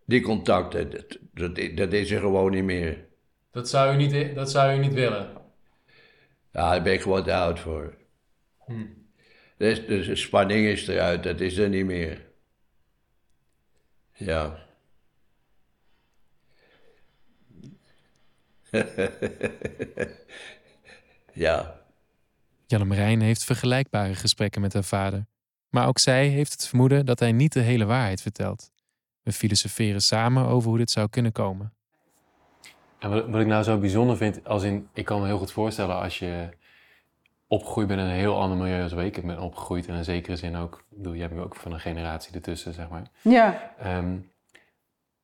[0.06, 3.06] Die contacten, dat, dat, dat is er gewoon niet meer.
[3.52, 5.32] Dat zou u niet, dat zou u niet willen.
[6.52, 7.98] Ja, daar ben ik gewoon te oud voor.
[8.66, 8.86] Hm.
[9.58, 12.26] Dus, dus de spanning is eruit, dat is er niet meer.
[14.14, 14.66] Ja.
[21.34, 21.82] ja.
[22.66, 25.26] Jan-Marijn heeft vergelijkbare gesprekken met haar vader.
[25.70, 28.72] Maar ook zij heeft het vermoeden dat hij niet de hele waarheid vertelt.
[29.24, 31.74] We filosoferen samen over hoe dit zou kunnen komen.
[33.00, 35.52] En wat, wat ik nou zo bijzonder vind, als in, ik kan me heel goed
[35.52, 36.50] voorstellen als je
[37.48, 39.18] opgegroeid bent in een heel ander milieu als ik.
[39.18, 41.80] Ik ben opgegroeid in een zekere zin ook, ik bedoel, jij bent ook van een
[41.80, 43.02] generatie ertussen, zeg maar.
[43.22, 44.18] Ja, Ehm,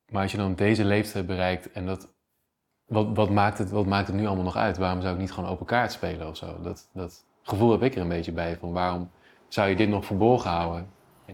[0.10, 2.14] maar als je dan deze leeftijd bereikt en dat,
[2.86, 4.78] wat, wat, maakt het, wat maakt het nu allemaal nog uit?
[4.78, 6.62] Waarom zou ik niet gewoon open kaart spelen of zo?
[6.62, 9.10] Dat, dat gevoel heb ik er een beetje bij, van waarom
[9.48, 10.92] zou je dit nog verborgen houden?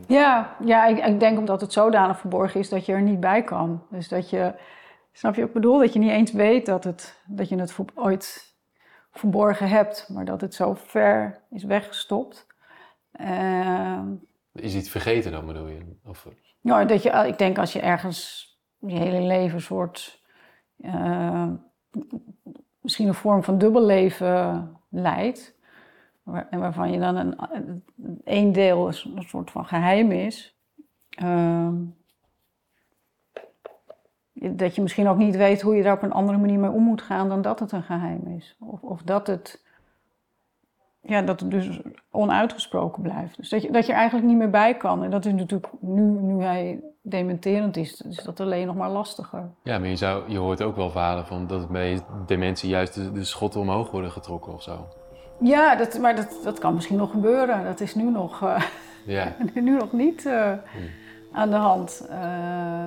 [0.08, 3.44] ja, ja ik, ik denk omdat het zodanig verborgen is dat je er niet bij
[3.44, 3.84] kan.
[3.90, 4.54] Dus dat je,
[5.12, 5.80] snap je wat ik bedoel?
[5.80, 8.49] Dat je niet eens weet dat, het, dat je het ooit
[9.12, 12.48] verborgen hebt, maar dat het zo ver is weggestopt.
[13.12, 14.14] Ehm,
[14.54, 15.96] Is iets vergeten dan, bedoel je?
[16.06, 16.28] Of,
[16.62, 18.48] Ja, dat je, ik denk als je ergens
[18.80, 20.24] je hele leven soort,
[20.78, 21.48] eh,
[22.82, 25.58] misschien een vorm van dubbelleven leidt,
[26.24, 27.36] waar, en waarvan je dan een,
[28.24, 30.58] een, deel een, een soort van geheim is,
[31.10, 31.76] ehm,
[34.42, 36.84] dat je misschien ook niet weet hoe je daar op een andere manier mee om
[36.84, 38.56] moet gaan dan dat het een geheim is.
[38.60, 39.64] Of, of dat het,
[41.02, 41.82] ja, dat het dus
[42.12, 43.38] onuitgesproken blijft.
[43.38, 45.04] Dus dat je, dat je er eigenlijk niet meer bij kan.
[45.04, 49.50] En dat is natuurlijk nu, nu hij dementerend is, is dat alleen nog maar lastiger.
[49.64, 53.12] ja, maar je, zou, je hoort ook wel verhalen van dat bij dementie juist de,
[53.12, 54.88] de schotten omhoog worden getrokken of zo.
[55.40, 57.64] Ja, dat, maar dat, dat kan misschien nog gebeuren.
[57.64, 58.62] Dat is nu nog, eh,
[59.06, 60.52] Ja, nu nog niet eh,
[61.32, 62.08] aan de hand.
[62.10, 62.84] Eh,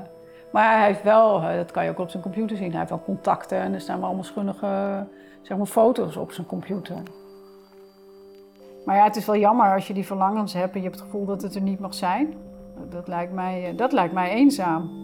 [0.52, 2.90] maar hij heeft wel, eh, dat kan je ook op zijn computer zien, hij heeft
[2.90, 5.06] wel contacten en er staan wel allemaal schunnige
[5.42, 6.96] zeg maar, foto's op zijn computer.
[8.84, 11.04] Maar ja, het is wel jammer als je die verlangens hebt en je hebt het
[11.04, 12.34] gevoel dat het er niet mag zijn.
[12.88, 15.00] Dat lijkt mij, eh, dat lijkt mij eenzaam.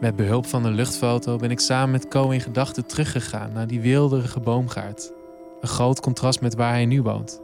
[0.00, 3.80] Met behulp van een luchtfoto ben ik samen met Co in gedachten teruggegaan naar die
[3.80, 5.12] weelderige boomgaard.
[5.60, 7.40] Een groot contrast met waar hij nu woont.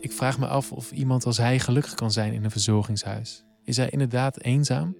[0.00, 3.44] Ik vraag me af of iemand als hij gelukkig kan zijn in een verzorgingshuis.
[3.64, 4.96] Is hij inderdaad eenzaam?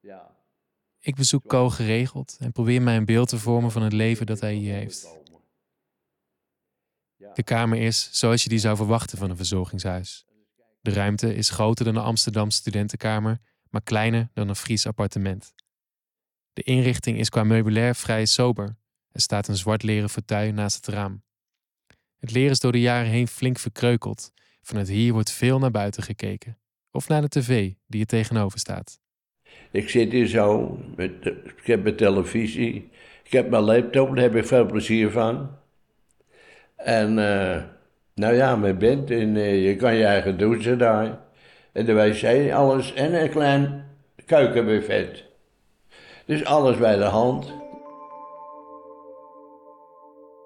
[0.00, 0.36] Ja.
[0.98, 4.40] Ik bezoek Co geregeld en probeer mij een beeld te vormen van het leven dat
[4.40, 5.08] hij hier heeft.
[7.34, 10.26] De kamer is zoals je die zou verwachten van een verzorgingshuis.
[10.80, 13.38] De ruimte is groter dan een Amsterdamse studentenkamer,
[13.70, 15.54] maar kleiner dan een Fries appartement.
[16.52, 18.76] De inrichting is qua meubilair vrij sober.
[19.14, 21.22] Er staat een zwart leren fauteuil naast het raam.
[22.20, 24.32] Het leer is door de jaren heen flink verkreukeld.
[24.62, 26.58] Vanuit hier wordt veel naar buiten gekeken.
[26.90, 28.98] Of naar de tv die er tegenover staat.
[29.70, 32.90] Ik zit hier zo, met, de- ik heb mijn televisie,
[33.24, 35.50] ik heb mijn laptop, daar heb ik veel plezier van.
[36.76, 37.62] En, eh,
[38.14, 41.18] nou ja, mijn bed, en eh, je kan je eigen douchen daar.
[41.72, 43.84] En de wc, alles, en een klein
[44.26, 45.24] keukenbuffet.
[46.26, 47.52] Dus alles bij de hand.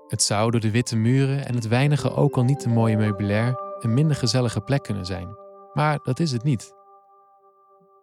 [0.08, 3.60] Het zou door de witte muren en het weinige ook al niet te mooie meubilair
[3.78, 5.36] een minder gezellige plek kunnen zijn.
[5.72, 6.72] Maar dat is het niet.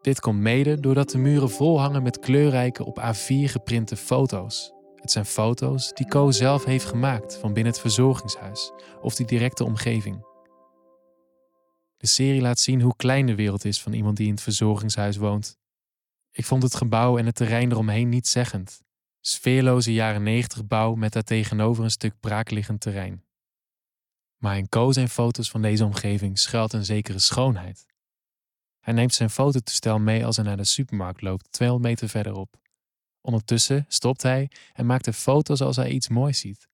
[0.01, 4.74] Dit komt mede doordat de muren vol hangen met kleurrijke op A4 geprinte foto's.
[4.95, 9.64] Het zijn foto's die Co zelf heeft gemaakt van binnen het verzorgingshuis of die directe
[9.64, 10.26] omgeving.
[11.97, 15.18] De serie laat zien hoe klein de wereld is van iemand die in het verzorgingshuis
[15.18, 15.58] woont.
[16.32, 18.84] Ik vond het gebouw en het terrein eromheen niet zeggend.
[19.28, 23.23] Sfeerloze jaren 90 bouw met daartegenover een stuk braakliggend terrein.
[24.38, 27.86] Maar in Co zijn foto's van deze omgeving schuilt een zekere schoonheid.
[28.80, 32.55] Hij neemt zijn fototoestel mee als hij naar de supermarkt loopt, 200 meter verderop.
[33.21, 36.67] Ondertussen stopt hij en maakt er foto's als hij iets moois ziet.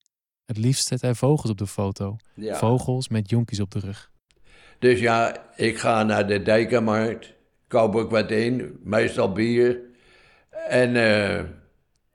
[0.45, 2.57] Het liefst zet hij vogels op de foto, Ja.
[2.57, 4.11] vogels met jonkies op de rug.
[4.79, 7.33] Dus ja, ik ga naar de Dijkermarkt,
[7.67, 9.79] koop ik wat in, meestal bier.
[10.67, 11.43] En eh,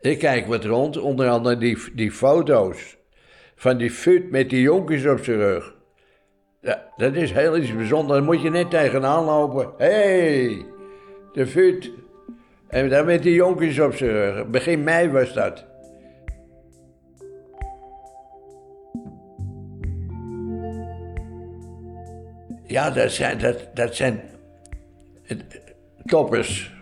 [0.01, 2.97] ik kijk wat rond, onder andere die, die foto's
[3.55, 5.75] van die fut met die jonkies op zijn rug.
[6.61, 9.73] Ja, dat is heel iets bijzonders, daar moet je net tegenaan lopen.
[9.77, 10.67] Hé, hey,
[11.33, 11.91] de fut.
[12.69, 14.47] En daar met die jonkies op zijn rug.
[14.47, 15.67] Begin mei was dat.
[22.67, 24.21] Ja, dat zijn, dat, dat zijn
[25.27, 25.37] eh,
[26.05, 26.76] toppers.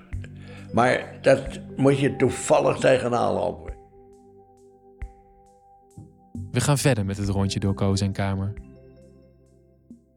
[0.75, 3.75] Maar dat moet je toevallig tegenaan lopen.
[6.51, 8.55] We gaan verder met het rondje door Co zijn kamer.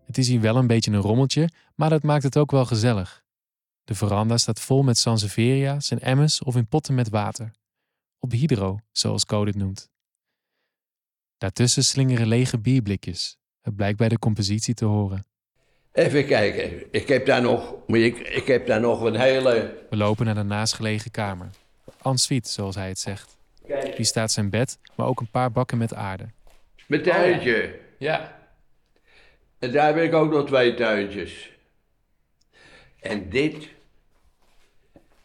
[0.06, 3.26] Het is hier wel een beetje een rommeltje, maar dat maakt het ook wel gezellig.
[3.84, 7.52] De veranda staat vol met sanseveria's en emmers of in potten met water.
[8.20, 9.90] Op hydro, zoals Co dit noemt.
[11.38, 13.38] Daartussen slingeren lege bierblikjes.
[13.62, 15.26] Het blijkt bij de compositie te horen.
[15.98, 19.86] Even kijken, ik heb daar nog, ik, ik heb daar nog een hele...
[19.90, 21.50] We lopen naar de naastgelegen kamer.
[22.14, 23.38] Suite, zoals hij het zegt.
[23.96, 26.30] Hier staat zijn bed, maar ook een paar bakken met aarde.
[26.88, 27.80] Mijn tuintje.
[27.98, 28.40] Ja.
[29.60, 31.52] En daar heb ik ook nog twee tuintjes.
[33.00, 33.70] En dit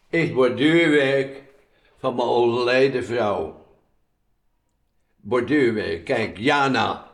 [0.09, 1.41] is borduurwerk
[1.97, 3.65] van mijn overleden vrouw.
[5.15, 7.11] Borduurwerk, kijk, Jana,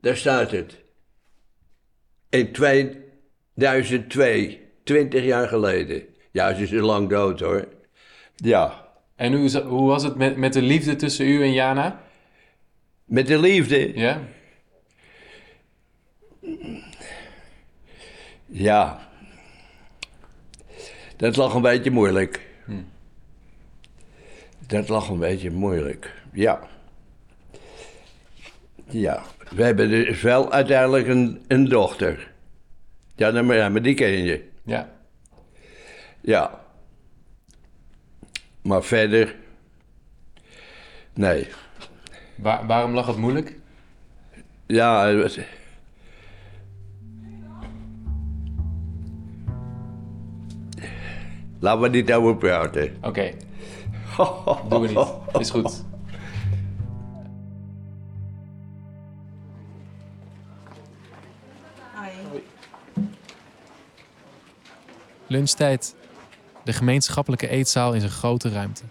[0.00, 0.81] daar staat het.
[2.32, 6.02] In 2002, 20 jaar geleden.
[6.30, 7.68] Ja, ze is lang dood hoor.
[8.36, 12.02] Ja, En hoe, was het met, met de liefde tussen u en Jana?
[13.04, 13.98] met de liefde.
[13.98, 14.20] Ja?
[18.46, 19.08] Ja.
[21.16, 22.40] Dat lag een beetje moeilijk.
[24.66, 26.60] Dat lag een beetje moeilijk, ja.
[28.88, 32.30] Ja, we hebben dus wel uiteindelijk een, een dochter.
[33.14, 34.48] Ja, maar, ja, maar die ken je.
[34.64, 34.90] Ja.
[36.20, 36.60] Ja.
[38.62, 39.34] Maar verder...
[41.14, 41.48] Nee.
[42.34, 43.56] Waar- waarom lag het moeilijk?
[44.66, 45.38] Ja, het was-
[51.58, 52.96] Laten we niet over praten.
[53.02, 53.30] Oké.
[54.68, 55.40] Doen we niet.
[55.40, 55.84] Is goed.
[65.26, 65.94] Lunchtijd.
[66.64, 68.82] De gemeenschappelijke eetzaal is een grote ruimte.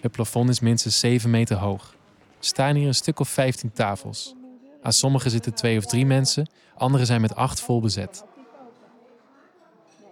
[0.00, 1.94] Het plafond is minstens 7 meter hoog.
[2.38, 4.34] Er staan hier een stuk of 15 tafels.
[4.82, 8.24] Aan sommige zitten twee of drie mensen, andere zijn met acht vol bezet.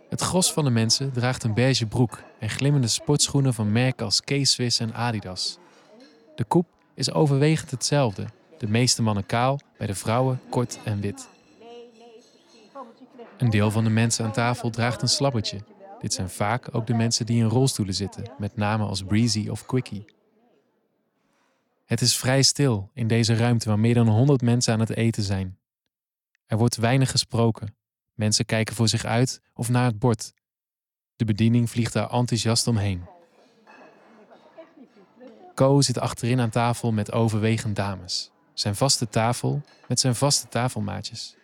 [0.09, 4.21] Het gros van de mensen draagt een beige broek en glimmende sportschoenen van merken als
[4.21, 5.59] K-Swiss en Adidas.
[6.35, 8.25] De koep is overwegend hetzelfde.
[8.59, 11.29] De meeste mannen kaal, bij de vrouwen kort en wit.
[13.39, 15.59] Een deel van de mensen aan tafel draagt een slabbertje.
[16.01, 19.67] Dit zijn vaak ook de mensen die in rolstoelen zitten, met namen als Breezy of
[19.67, 20.05] Quickie.
[21.85, 25.23] Het is vrij stil in deze ruimte waar meer dan 100 mensen aan het eten
[25.23, 25.59] zijn.
[26.47, 27.77] Er wordt weinig gesproken.
[28.15, 30.33] Mensen kijken voor zich uit of naar het bord.
[31.17, 33.05] De bediening vliegt daar enthousiast omheen.
[35.55, 38.31] Co zit achterin aan tafel met overwegend dames.
[38.53, 41.38] Zijn vaste tafel met zijn vaste tafelmaatjes.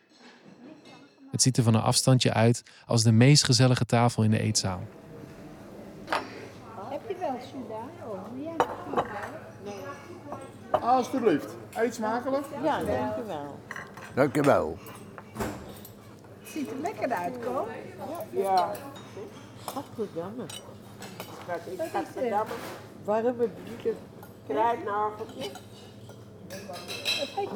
[1.34, 4.80] Het ziet er van een afstandje uit als de meest gezellige tafel in de eetzaal.
[10.70, 11.56] Alsjeblieft.
[11.72, 12.46] Eet smakelijk.
[12.62, 13.58] Ja, dankjewel.
[14.14, 14.78] Dankjewel.
[16.44, 17.68] Ziet er lekker uit, Ko.
[18.30, 18.72] Ja.
[19.64, 20.44] Godverdamme.
[21.70, 22.52] Ik ga verdamme
[23.04, 23.96] warme bieten.
[24.46, 25.50] Kruidnageltjes.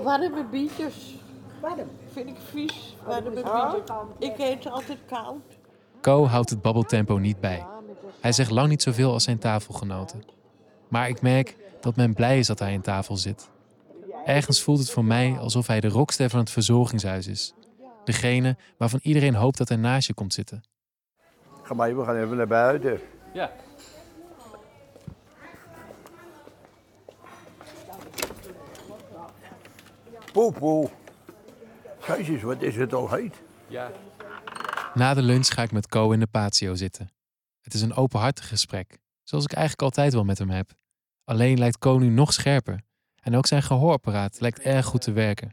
[0.03, 1.15] Warme bietjes.
[1.61, 1.91] Warm.
[2.13, 2.97] Vind ik vies.
[3.09, 4.29] Warme bietjes.
[4.31, 5.59] Ik eet altijd koud.
[6.01, 7.67] Co houdt het babbeltempo niet bij.
[8.21, 10.25] Hij zegt lang niet zoveel als zijn tafelgenoten.
[10.89, 13.49] Maar ik merk dat men blij is dat hij aan tafel zit.
[14.25, 17.55] Ergens voelt het voor mij alsof hij de rockster van het verzorgingshuis is.
[18.05, 20.63] Degene waarvan iedereen hoopt dat hij naast je komt zitten.
[21.63, 23.01] Ga maar, we gaan even naar buiten.
[23.33, 23.51] Ja.
[30.33, 30.89] Poepoe.
[32.17, 33.43] Jezus, wat is het al heet?
[33.67, 33.91] Ja.
[34.95, 37.11] Na de lunch ga ik met Co in de patio zitten.
[37.61, 40.71] Het is een openhartig gesprek, zoals ik eigenlijk altijd wel met hem heb.
[41.25, 42.81] Alleen lijkt Co nu nog scherper.
[43.23, 45.53] En ook zijn gehoorapparaat lijkt erg goed te werken.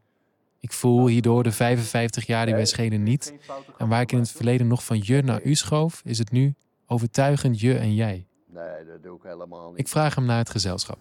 [0.60, 3.34] Ik voel hierdoor de 55 jaar die wij schelen niet.
[3.78, 6.54] En waar ik in het verleden nog van je naar u schoof, is het nu
[6.88, 8.28] overtuigend je en jij.
[8.48, 9.80] Nee, dat doe ik helemaal niet.
[9.80, 10.98] Ik vraag hem naar het gezelschap.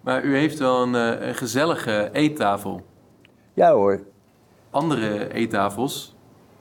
[0.00, 2.86] Maar u heeft wel een, eh, een gezellige eettafel.
[3.54, 4.09] Ja hoor.
[4.70, 6.16] Andere eettafels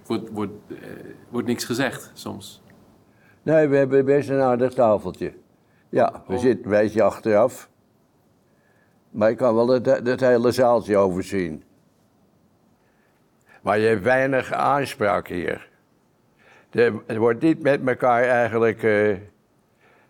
[0.05, 0.75] wordt, wordt, eh,
[1.29, 2.61] wordt niks gezegd soms.
[3.43, 5.33] Nee, we hebben best een aardig tafeltje.
[5.89, 6.39] Ja, we Oh.
[6.39, 7.69] zitten een beetje achteraf.
[9.09, 11.63] Maar ik kan wel het, het hele zaaltje overzien.
[13.61, 15.69] Maar je hebt weinig aanspraak hier.
[16.69, 19.17] Er, er wordt niet met elkaar eigenlijk eh,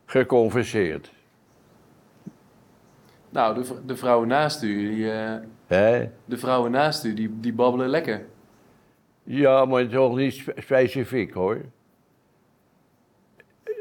[0.06, 1.12] geconverseerd.
[3.30, 5.36] Nou, de, de vrouwen naast u, die, eh,
[5.70, 6.09] Hè?
[6.26, 8.26] de vrouwen naast u, die, die babbelen lekker.
[9.24, 11.61] Ja, maar toch niet spe- specifiek hoor.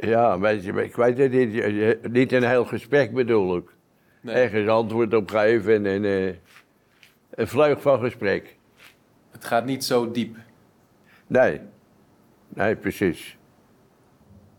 [0.01, 1.53] Ja, weet je, ik weet het niet.
[1.55, 3.71] Je- je- Niet een heel gesprek bedoel ik.
[4.21, 4.35] Nee.
[4.35, 6.35] Ergens antwoord op geven en een, eh,
[7.31, 8.57] een vleug van gesprek.
[9.31, 10.37] Het gaat niet zo diep.
[11.27, 11.61] Nee,
[12.49, 13.37] nee, precies.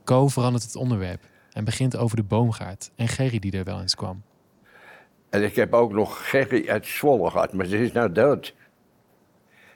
[0.03, 1.21] Co verandert het onderwerp
[1.51, 4.21] en begint over de boomgaard en Gerry die er wel eens kwam.
[5.29, 8.55] En ik heb ook nog Gerry uit Zwolle gehad, maar ze is nou dood.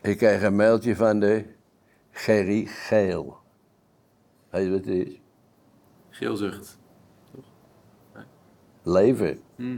[0.02, 1.46] Ik kreeg een mailtje van de
[2.12, 3.38] Gerry Geel.
[4.50, 5.22] Weet je wat het is?
[6.10, 6.80] Geelzucht.
[8.84, 9.40] Leven.
[9.56, 9.78] Hm.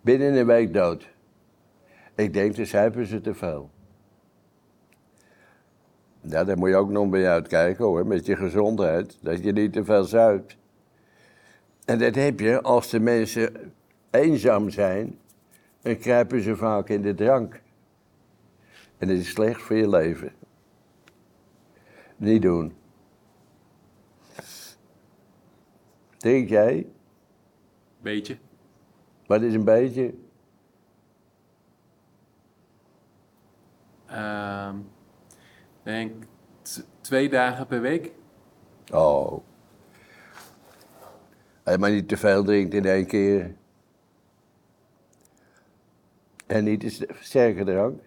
[0.00, 1.08] Binnen een week dood.
[2.14, 3.70] Ik denk, de zuipen ze te veel.
[6.20, 9.18] Ja, daar moet je ook nog bij uitkijken hoor, met je gezondheid.
[9.22, 10.56] Dat je niet te veel zuipt.
[11.84, 13.72] En dat heb je als de mensen
[14.10, 15.18] eenzaam zijn.
[15.80, 17.62] Dan kruipen ze vaak in de drank.
[18.98, 20.32] En dat is slecht voor je leven.
[22.16, 22.74] Niet doen.
[26.16, 26.86] Drink jij?
[28.00, 28.38] Beetje.
[29.26, 30.14] Wat is een beetje?
[34.06, 34.76] Ehm,
[35.82, 36.24] denk
[36.62, 38.12] t- twee dagen per week.
[38.92, 39.32] Oh.
[41.64, 43.54] Als je maar niet te veel drinkt in één keer.
[46.50, 48.00] En niet st- sterke drank.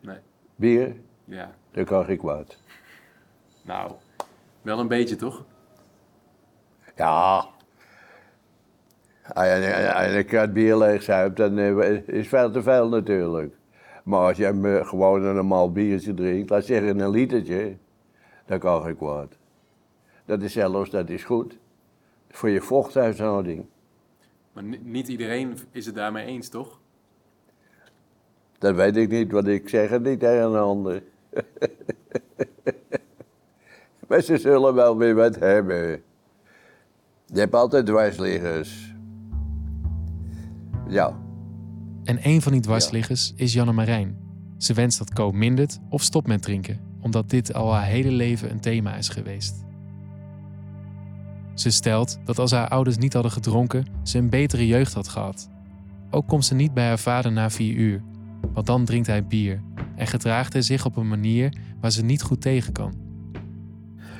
[0.00, 0.16] Nee.
[0.56, 1.54] Bier, Ja.
[1.70, 2.56] dan kan ik wat.
[3.62, 3.92] Nou,
[4.62, 5.44] wel een beetje toch?
[6.96, 7.46] Ja.
[9.34, 13.54] Als je een krat bier leeg zuipt, dan eh, is veel te veel natuurlijk.
[14.04, 17.76] Maar als je eh, gewoon een normaal biertje drinkt, laat zeggen een litertje,
[18.46, 19.36] dan kan ik wat.
[20.24, 21.58] Dat is zelfs, dat is goed.
[22.30, 23.66] Voor je vochthuishouding.
[24.52, 26.80] Maar ni- niet iedereen is het daarmee eens, toch?
[28.62, 31.02] Dat weet ik niet, want ik zeg het niet tegen een ander.
[34.08, 36.02] maar ze zullen wel weer wat hebben.
[37.26, 38.94] Je hebt altijd dwarsliggers.
[40.88, 41.18] Ja,
[42.04, 44.16] En een van die dwarsliggers is Janne Marijn.
[44.58, 48.50] Ze wenst dat Co mindert of stopt met drinken, omdat dit al haar hele leven
[48.50, 49.64] een thema is geweest.
[51.54, 55.50] Ze stelt dat als haar ouders niet hadden gedronken, ze een betere jeugd had gehad.
[56.10, 58.02] Ook komt ze niet bij haar vader na vier uur,
[58.52, 59.60] want dan drinkt hij bier
[59.94, 62.94] en gedraagt hij zich op een manier waar ze niet goed tegen kan.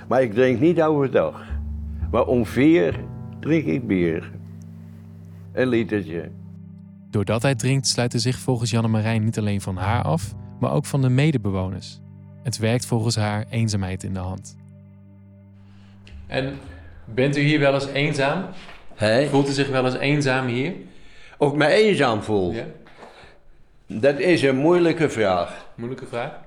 [0.09, 1.45] Maar ik drink niet overdag.
[2.11, 3.05] Maar om vier
[3.41, 4.31] drink ik bier.
[5.53, 6.31] Een litertje.
[7.11, 10.73] Doordat hij drinkt, sluit hij zich volgens Janne Marijn niet alleen van haar af, maar
[10.73, 12.01] ook van de medebewoners.
[12.43, 14.57] Het werkt volgens haar eenzaamheid in de hand.
[16.27, 16.55] En
[17.05, 18.45] bent u hier wel eens eenzaam?
[19.31, 20.75] Voelt u zich wel eens eenzaam hier?
[21.39, 22.53] Of ik me eenzaam voel?
[22.53, 22.65] Ja,
[24.01, 25.67] Dat is een moeilijke vraag.
[25.75, 26.41] moeilijke vraag.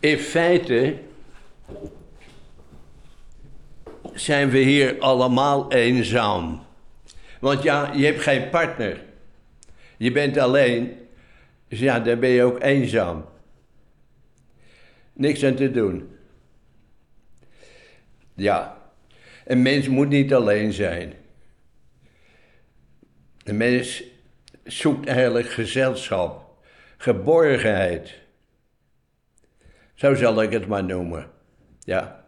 [0.00, 0.98] In feite
[4.14, 6.62] zijn we hier allemaal eenzaam.
[7.40, 9.04] Want ja, je hebt geen partner.
[9.96, 10.96] Je bent alleen.
[11.68, 13.24] Dus ja, dan ben je ook eenzaam.
[15.12, 16.16] Niks aan te doen.
[18.34, 18.78] Ja,
[19.44, 21.12] een mens moet niet alleen zijn.
[23.44, 24.02] Een mens
[24.64, 26.62] zoekt eigenlijk gezelschap,
[26.96, 28.20] geborgenheid.
[29.94, 31.30] Zo zal ik het maar noemen.
[31.80, 32.26] Ja.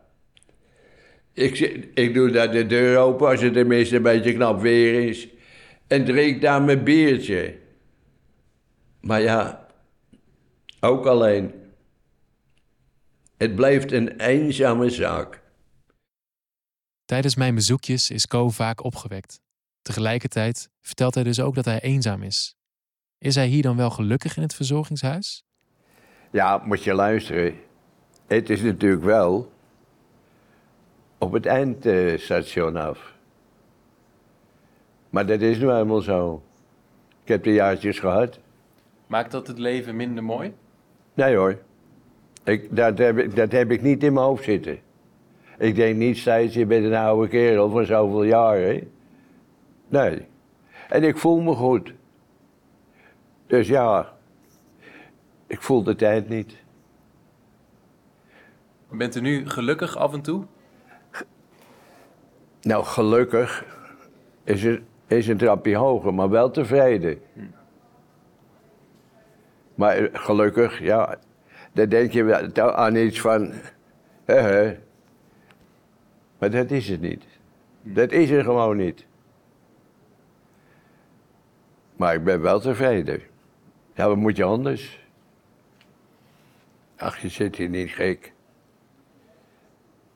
[1.33, 1.59] Ik,
[1.95, 5.29] ik doe daar de deur open als het tenminste een beetje knap weer is.
[5.87, 7.59] En drink daar mijn biertje.
[9.01, 9.67] Maar ja,
[10.81, 11.53] ook alleen.
[13.37, 15.43] Het blijft een eenzame zaak.
[17.05, 19.44] Tijdens mijn bezoekjes is Co vaak opgewekt.
[19.85, 22.57] Tegelijkertijd vertelt hij dus ook dat hij eenzaam is.
[23.19, 25.45] Is hij hier dan wel gelukkig in het verzorgingshuis?
[26.31, 27.55] Ja, moet je luisteren.
[28.27, 29.53] Het is natuurlijk wel
[31.19, 33.15] op het eindstation af.
[35.11, 36.43] Maar dat is nu helemaal zo.
[37.23, 38.39] Ik heb de jaartjes gehad.
[39.07, 40.55] Maakt dat het leven minder mooi?
[41.15, 41.59] Nee hoor.
[42.45, 44.79] Ik, dat, heb ik, dat heb ik niet in mijn hoofd zitten.
[45.59, 48.93] Ik denk niet steeds, je bent een oude kerel van zoveel jaren.
[49.95, 50.27] Nee.
[50.89, 51.95] En ik voel me goed.
[53.47, 54.13] Dus ja,
[55.47, 56.57] ik voel de tijd niet.
[58.91, 60.45] Bent u nu gelukkig af en toe?
[62.63, 63.65] Nou, gelukkig
[64.45, 67.19] is, het, is een trapje hoger, maar wel tevreden.
[69.75, 71.19] Maar eh, gelukkig, ja,
[71.73, 73.53] dan denk je aan iets van.
[74.25, 74.79] hè, hè.
[76.39, 77.25] Maar dat is het niet.
[77.83, 79.07] Dat is er gewoon niet.
[82.05, 83.21] Maar ik ben wel tevreden.
[83.95, 84.99] Ja, wat moet je anders?
[86.97, 88.33] Ach, je zit hier niet gek.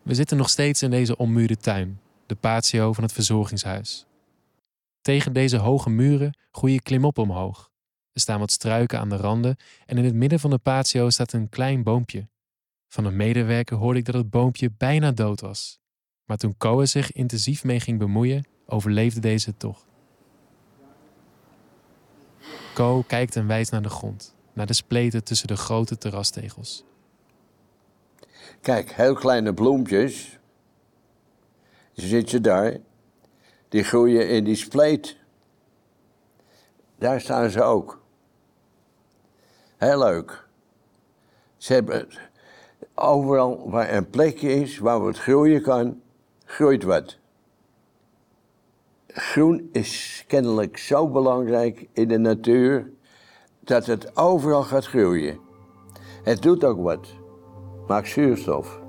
[0.03, 4.07] We zitten nog steeds in deze ommuurde tuin, de patio van het verzorgingshuis.
[5.01, 7.71] Tegen deze hoge muren groeien klimop omhoog.
[8.13, 11.33] Er staan wat struiken aan de randen en in het midden van de patio staat
[11.33, 12.29] een klein boompje.
[12.89, 15.81] Van een medewerker hoorde ik dat het boompje bijna dood was.
[16.25, 19.88] Maar toen Koa zich intensief mee ging bemoeien, overleefde deze het toch.
[23.07, 26.85] Kijkt en wijst naar de grond, naar de spleten tussen de grote terrastegels.
[28.61, 30.39] Kijk, heel kleine bloempjes.
[31.93, 32.77] Zit je daar?
[33.69, 35.17] Die groeien in die spleet.
[36.99, 38.03] Daar staan ze ook.
[39.77, 40.47] Heel leuk.
[41.57, 42.09] Ze hebben
[42.95, 46.01] overal waar een plekje is waar wat groeien kan,
[46.45, 47.19] groeit wat.
[49.19, 52.91] Groen is kennelijk zo belangrijk in de natuur
[53.61, 55.39] dat het overal gaat groeien.
[56.23, 57.09] Het doet ook wat
[57.87, 58.81] maakt zuurstof.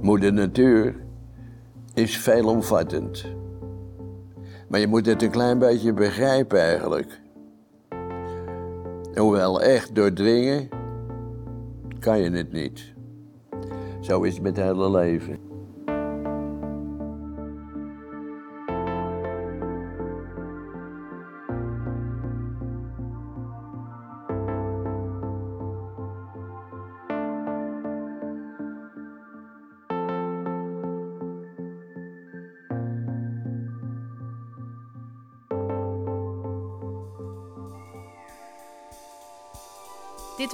[0.00, 1.04] Moeder natuur
[1.94, 3.24] is veelomvattend.
[4.68, 7.20] Maar je moet het een klein beetje begrijpen eigenlijk.
[9.14, 10.68] Hoewel echt doordringen,
[12.06, 12.94] kan je het niet.
[14.00, 15.55] Zo is het met het hele leven.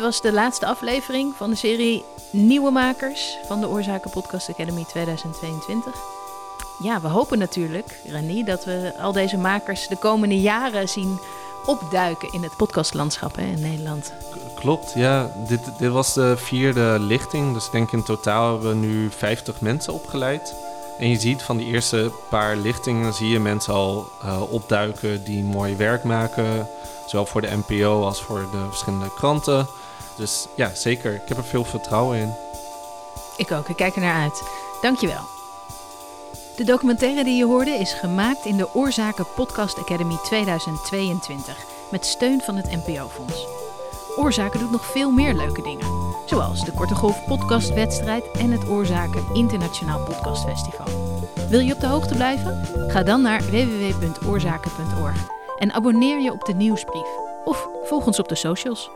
[0.02, 5.94] Was de laatste aflevering van de serie Nieuwe Makers van de Oorzaken Podcast Academy 2022.
[6.82, 11.18] Ja, we hopen natuurlijk, René, dat we al deze makers de komende jaren zien
[11.66, 14.12] opduiken in het podcastlandschap hè, in Nederland.
[14.54, 15.32] Klopt, ja.
[15.48, 17.54] Dit, dit was de vierde lichting.
[17.54, 20.54] Dus ik denk in totaal hebben we nu 50 mensen opgeleid.
[20.98, 25.42] En je ziet van die eerste paar lichtingen zie je mensen al eh, opduiken die
[25.44, 26.68] mooi werk maken.
[27.06, 29.66] Zowel voor de NPO als voor de verschillende kranten.
[30.16, 31.14] Dus ja, zeker.
[31.14, 32.34] Ik heb er veel vertrouwen in.
[33.36, 34.42] Ik ook, ik kijk er naar uit.
[34.80, 35.30] Dankjewel.
[36.56, 41.56] De documentaire die je hoorde is gemaakt in de Oorzaken Podcast Academy 2022
[41.90, 43.46] met steun van het NPO-fonds.
[44.16, 49.24] Oorzaken doet nog veel meer leuke dingen, zoals de Korte Golf Podcastwedstrijd en het Oorzaken
[49.32, 50.86] Internationaal Podcastfestival.
[51.48, 52.66] Wil je op de hoogte blijven?
[52.90, 55.26] Ga dan naar www.oorzaken.org
[55.58, 57.08] en abonneer je op de nieuwsbrief
[57.44, 58.90] of volg ons op de socials.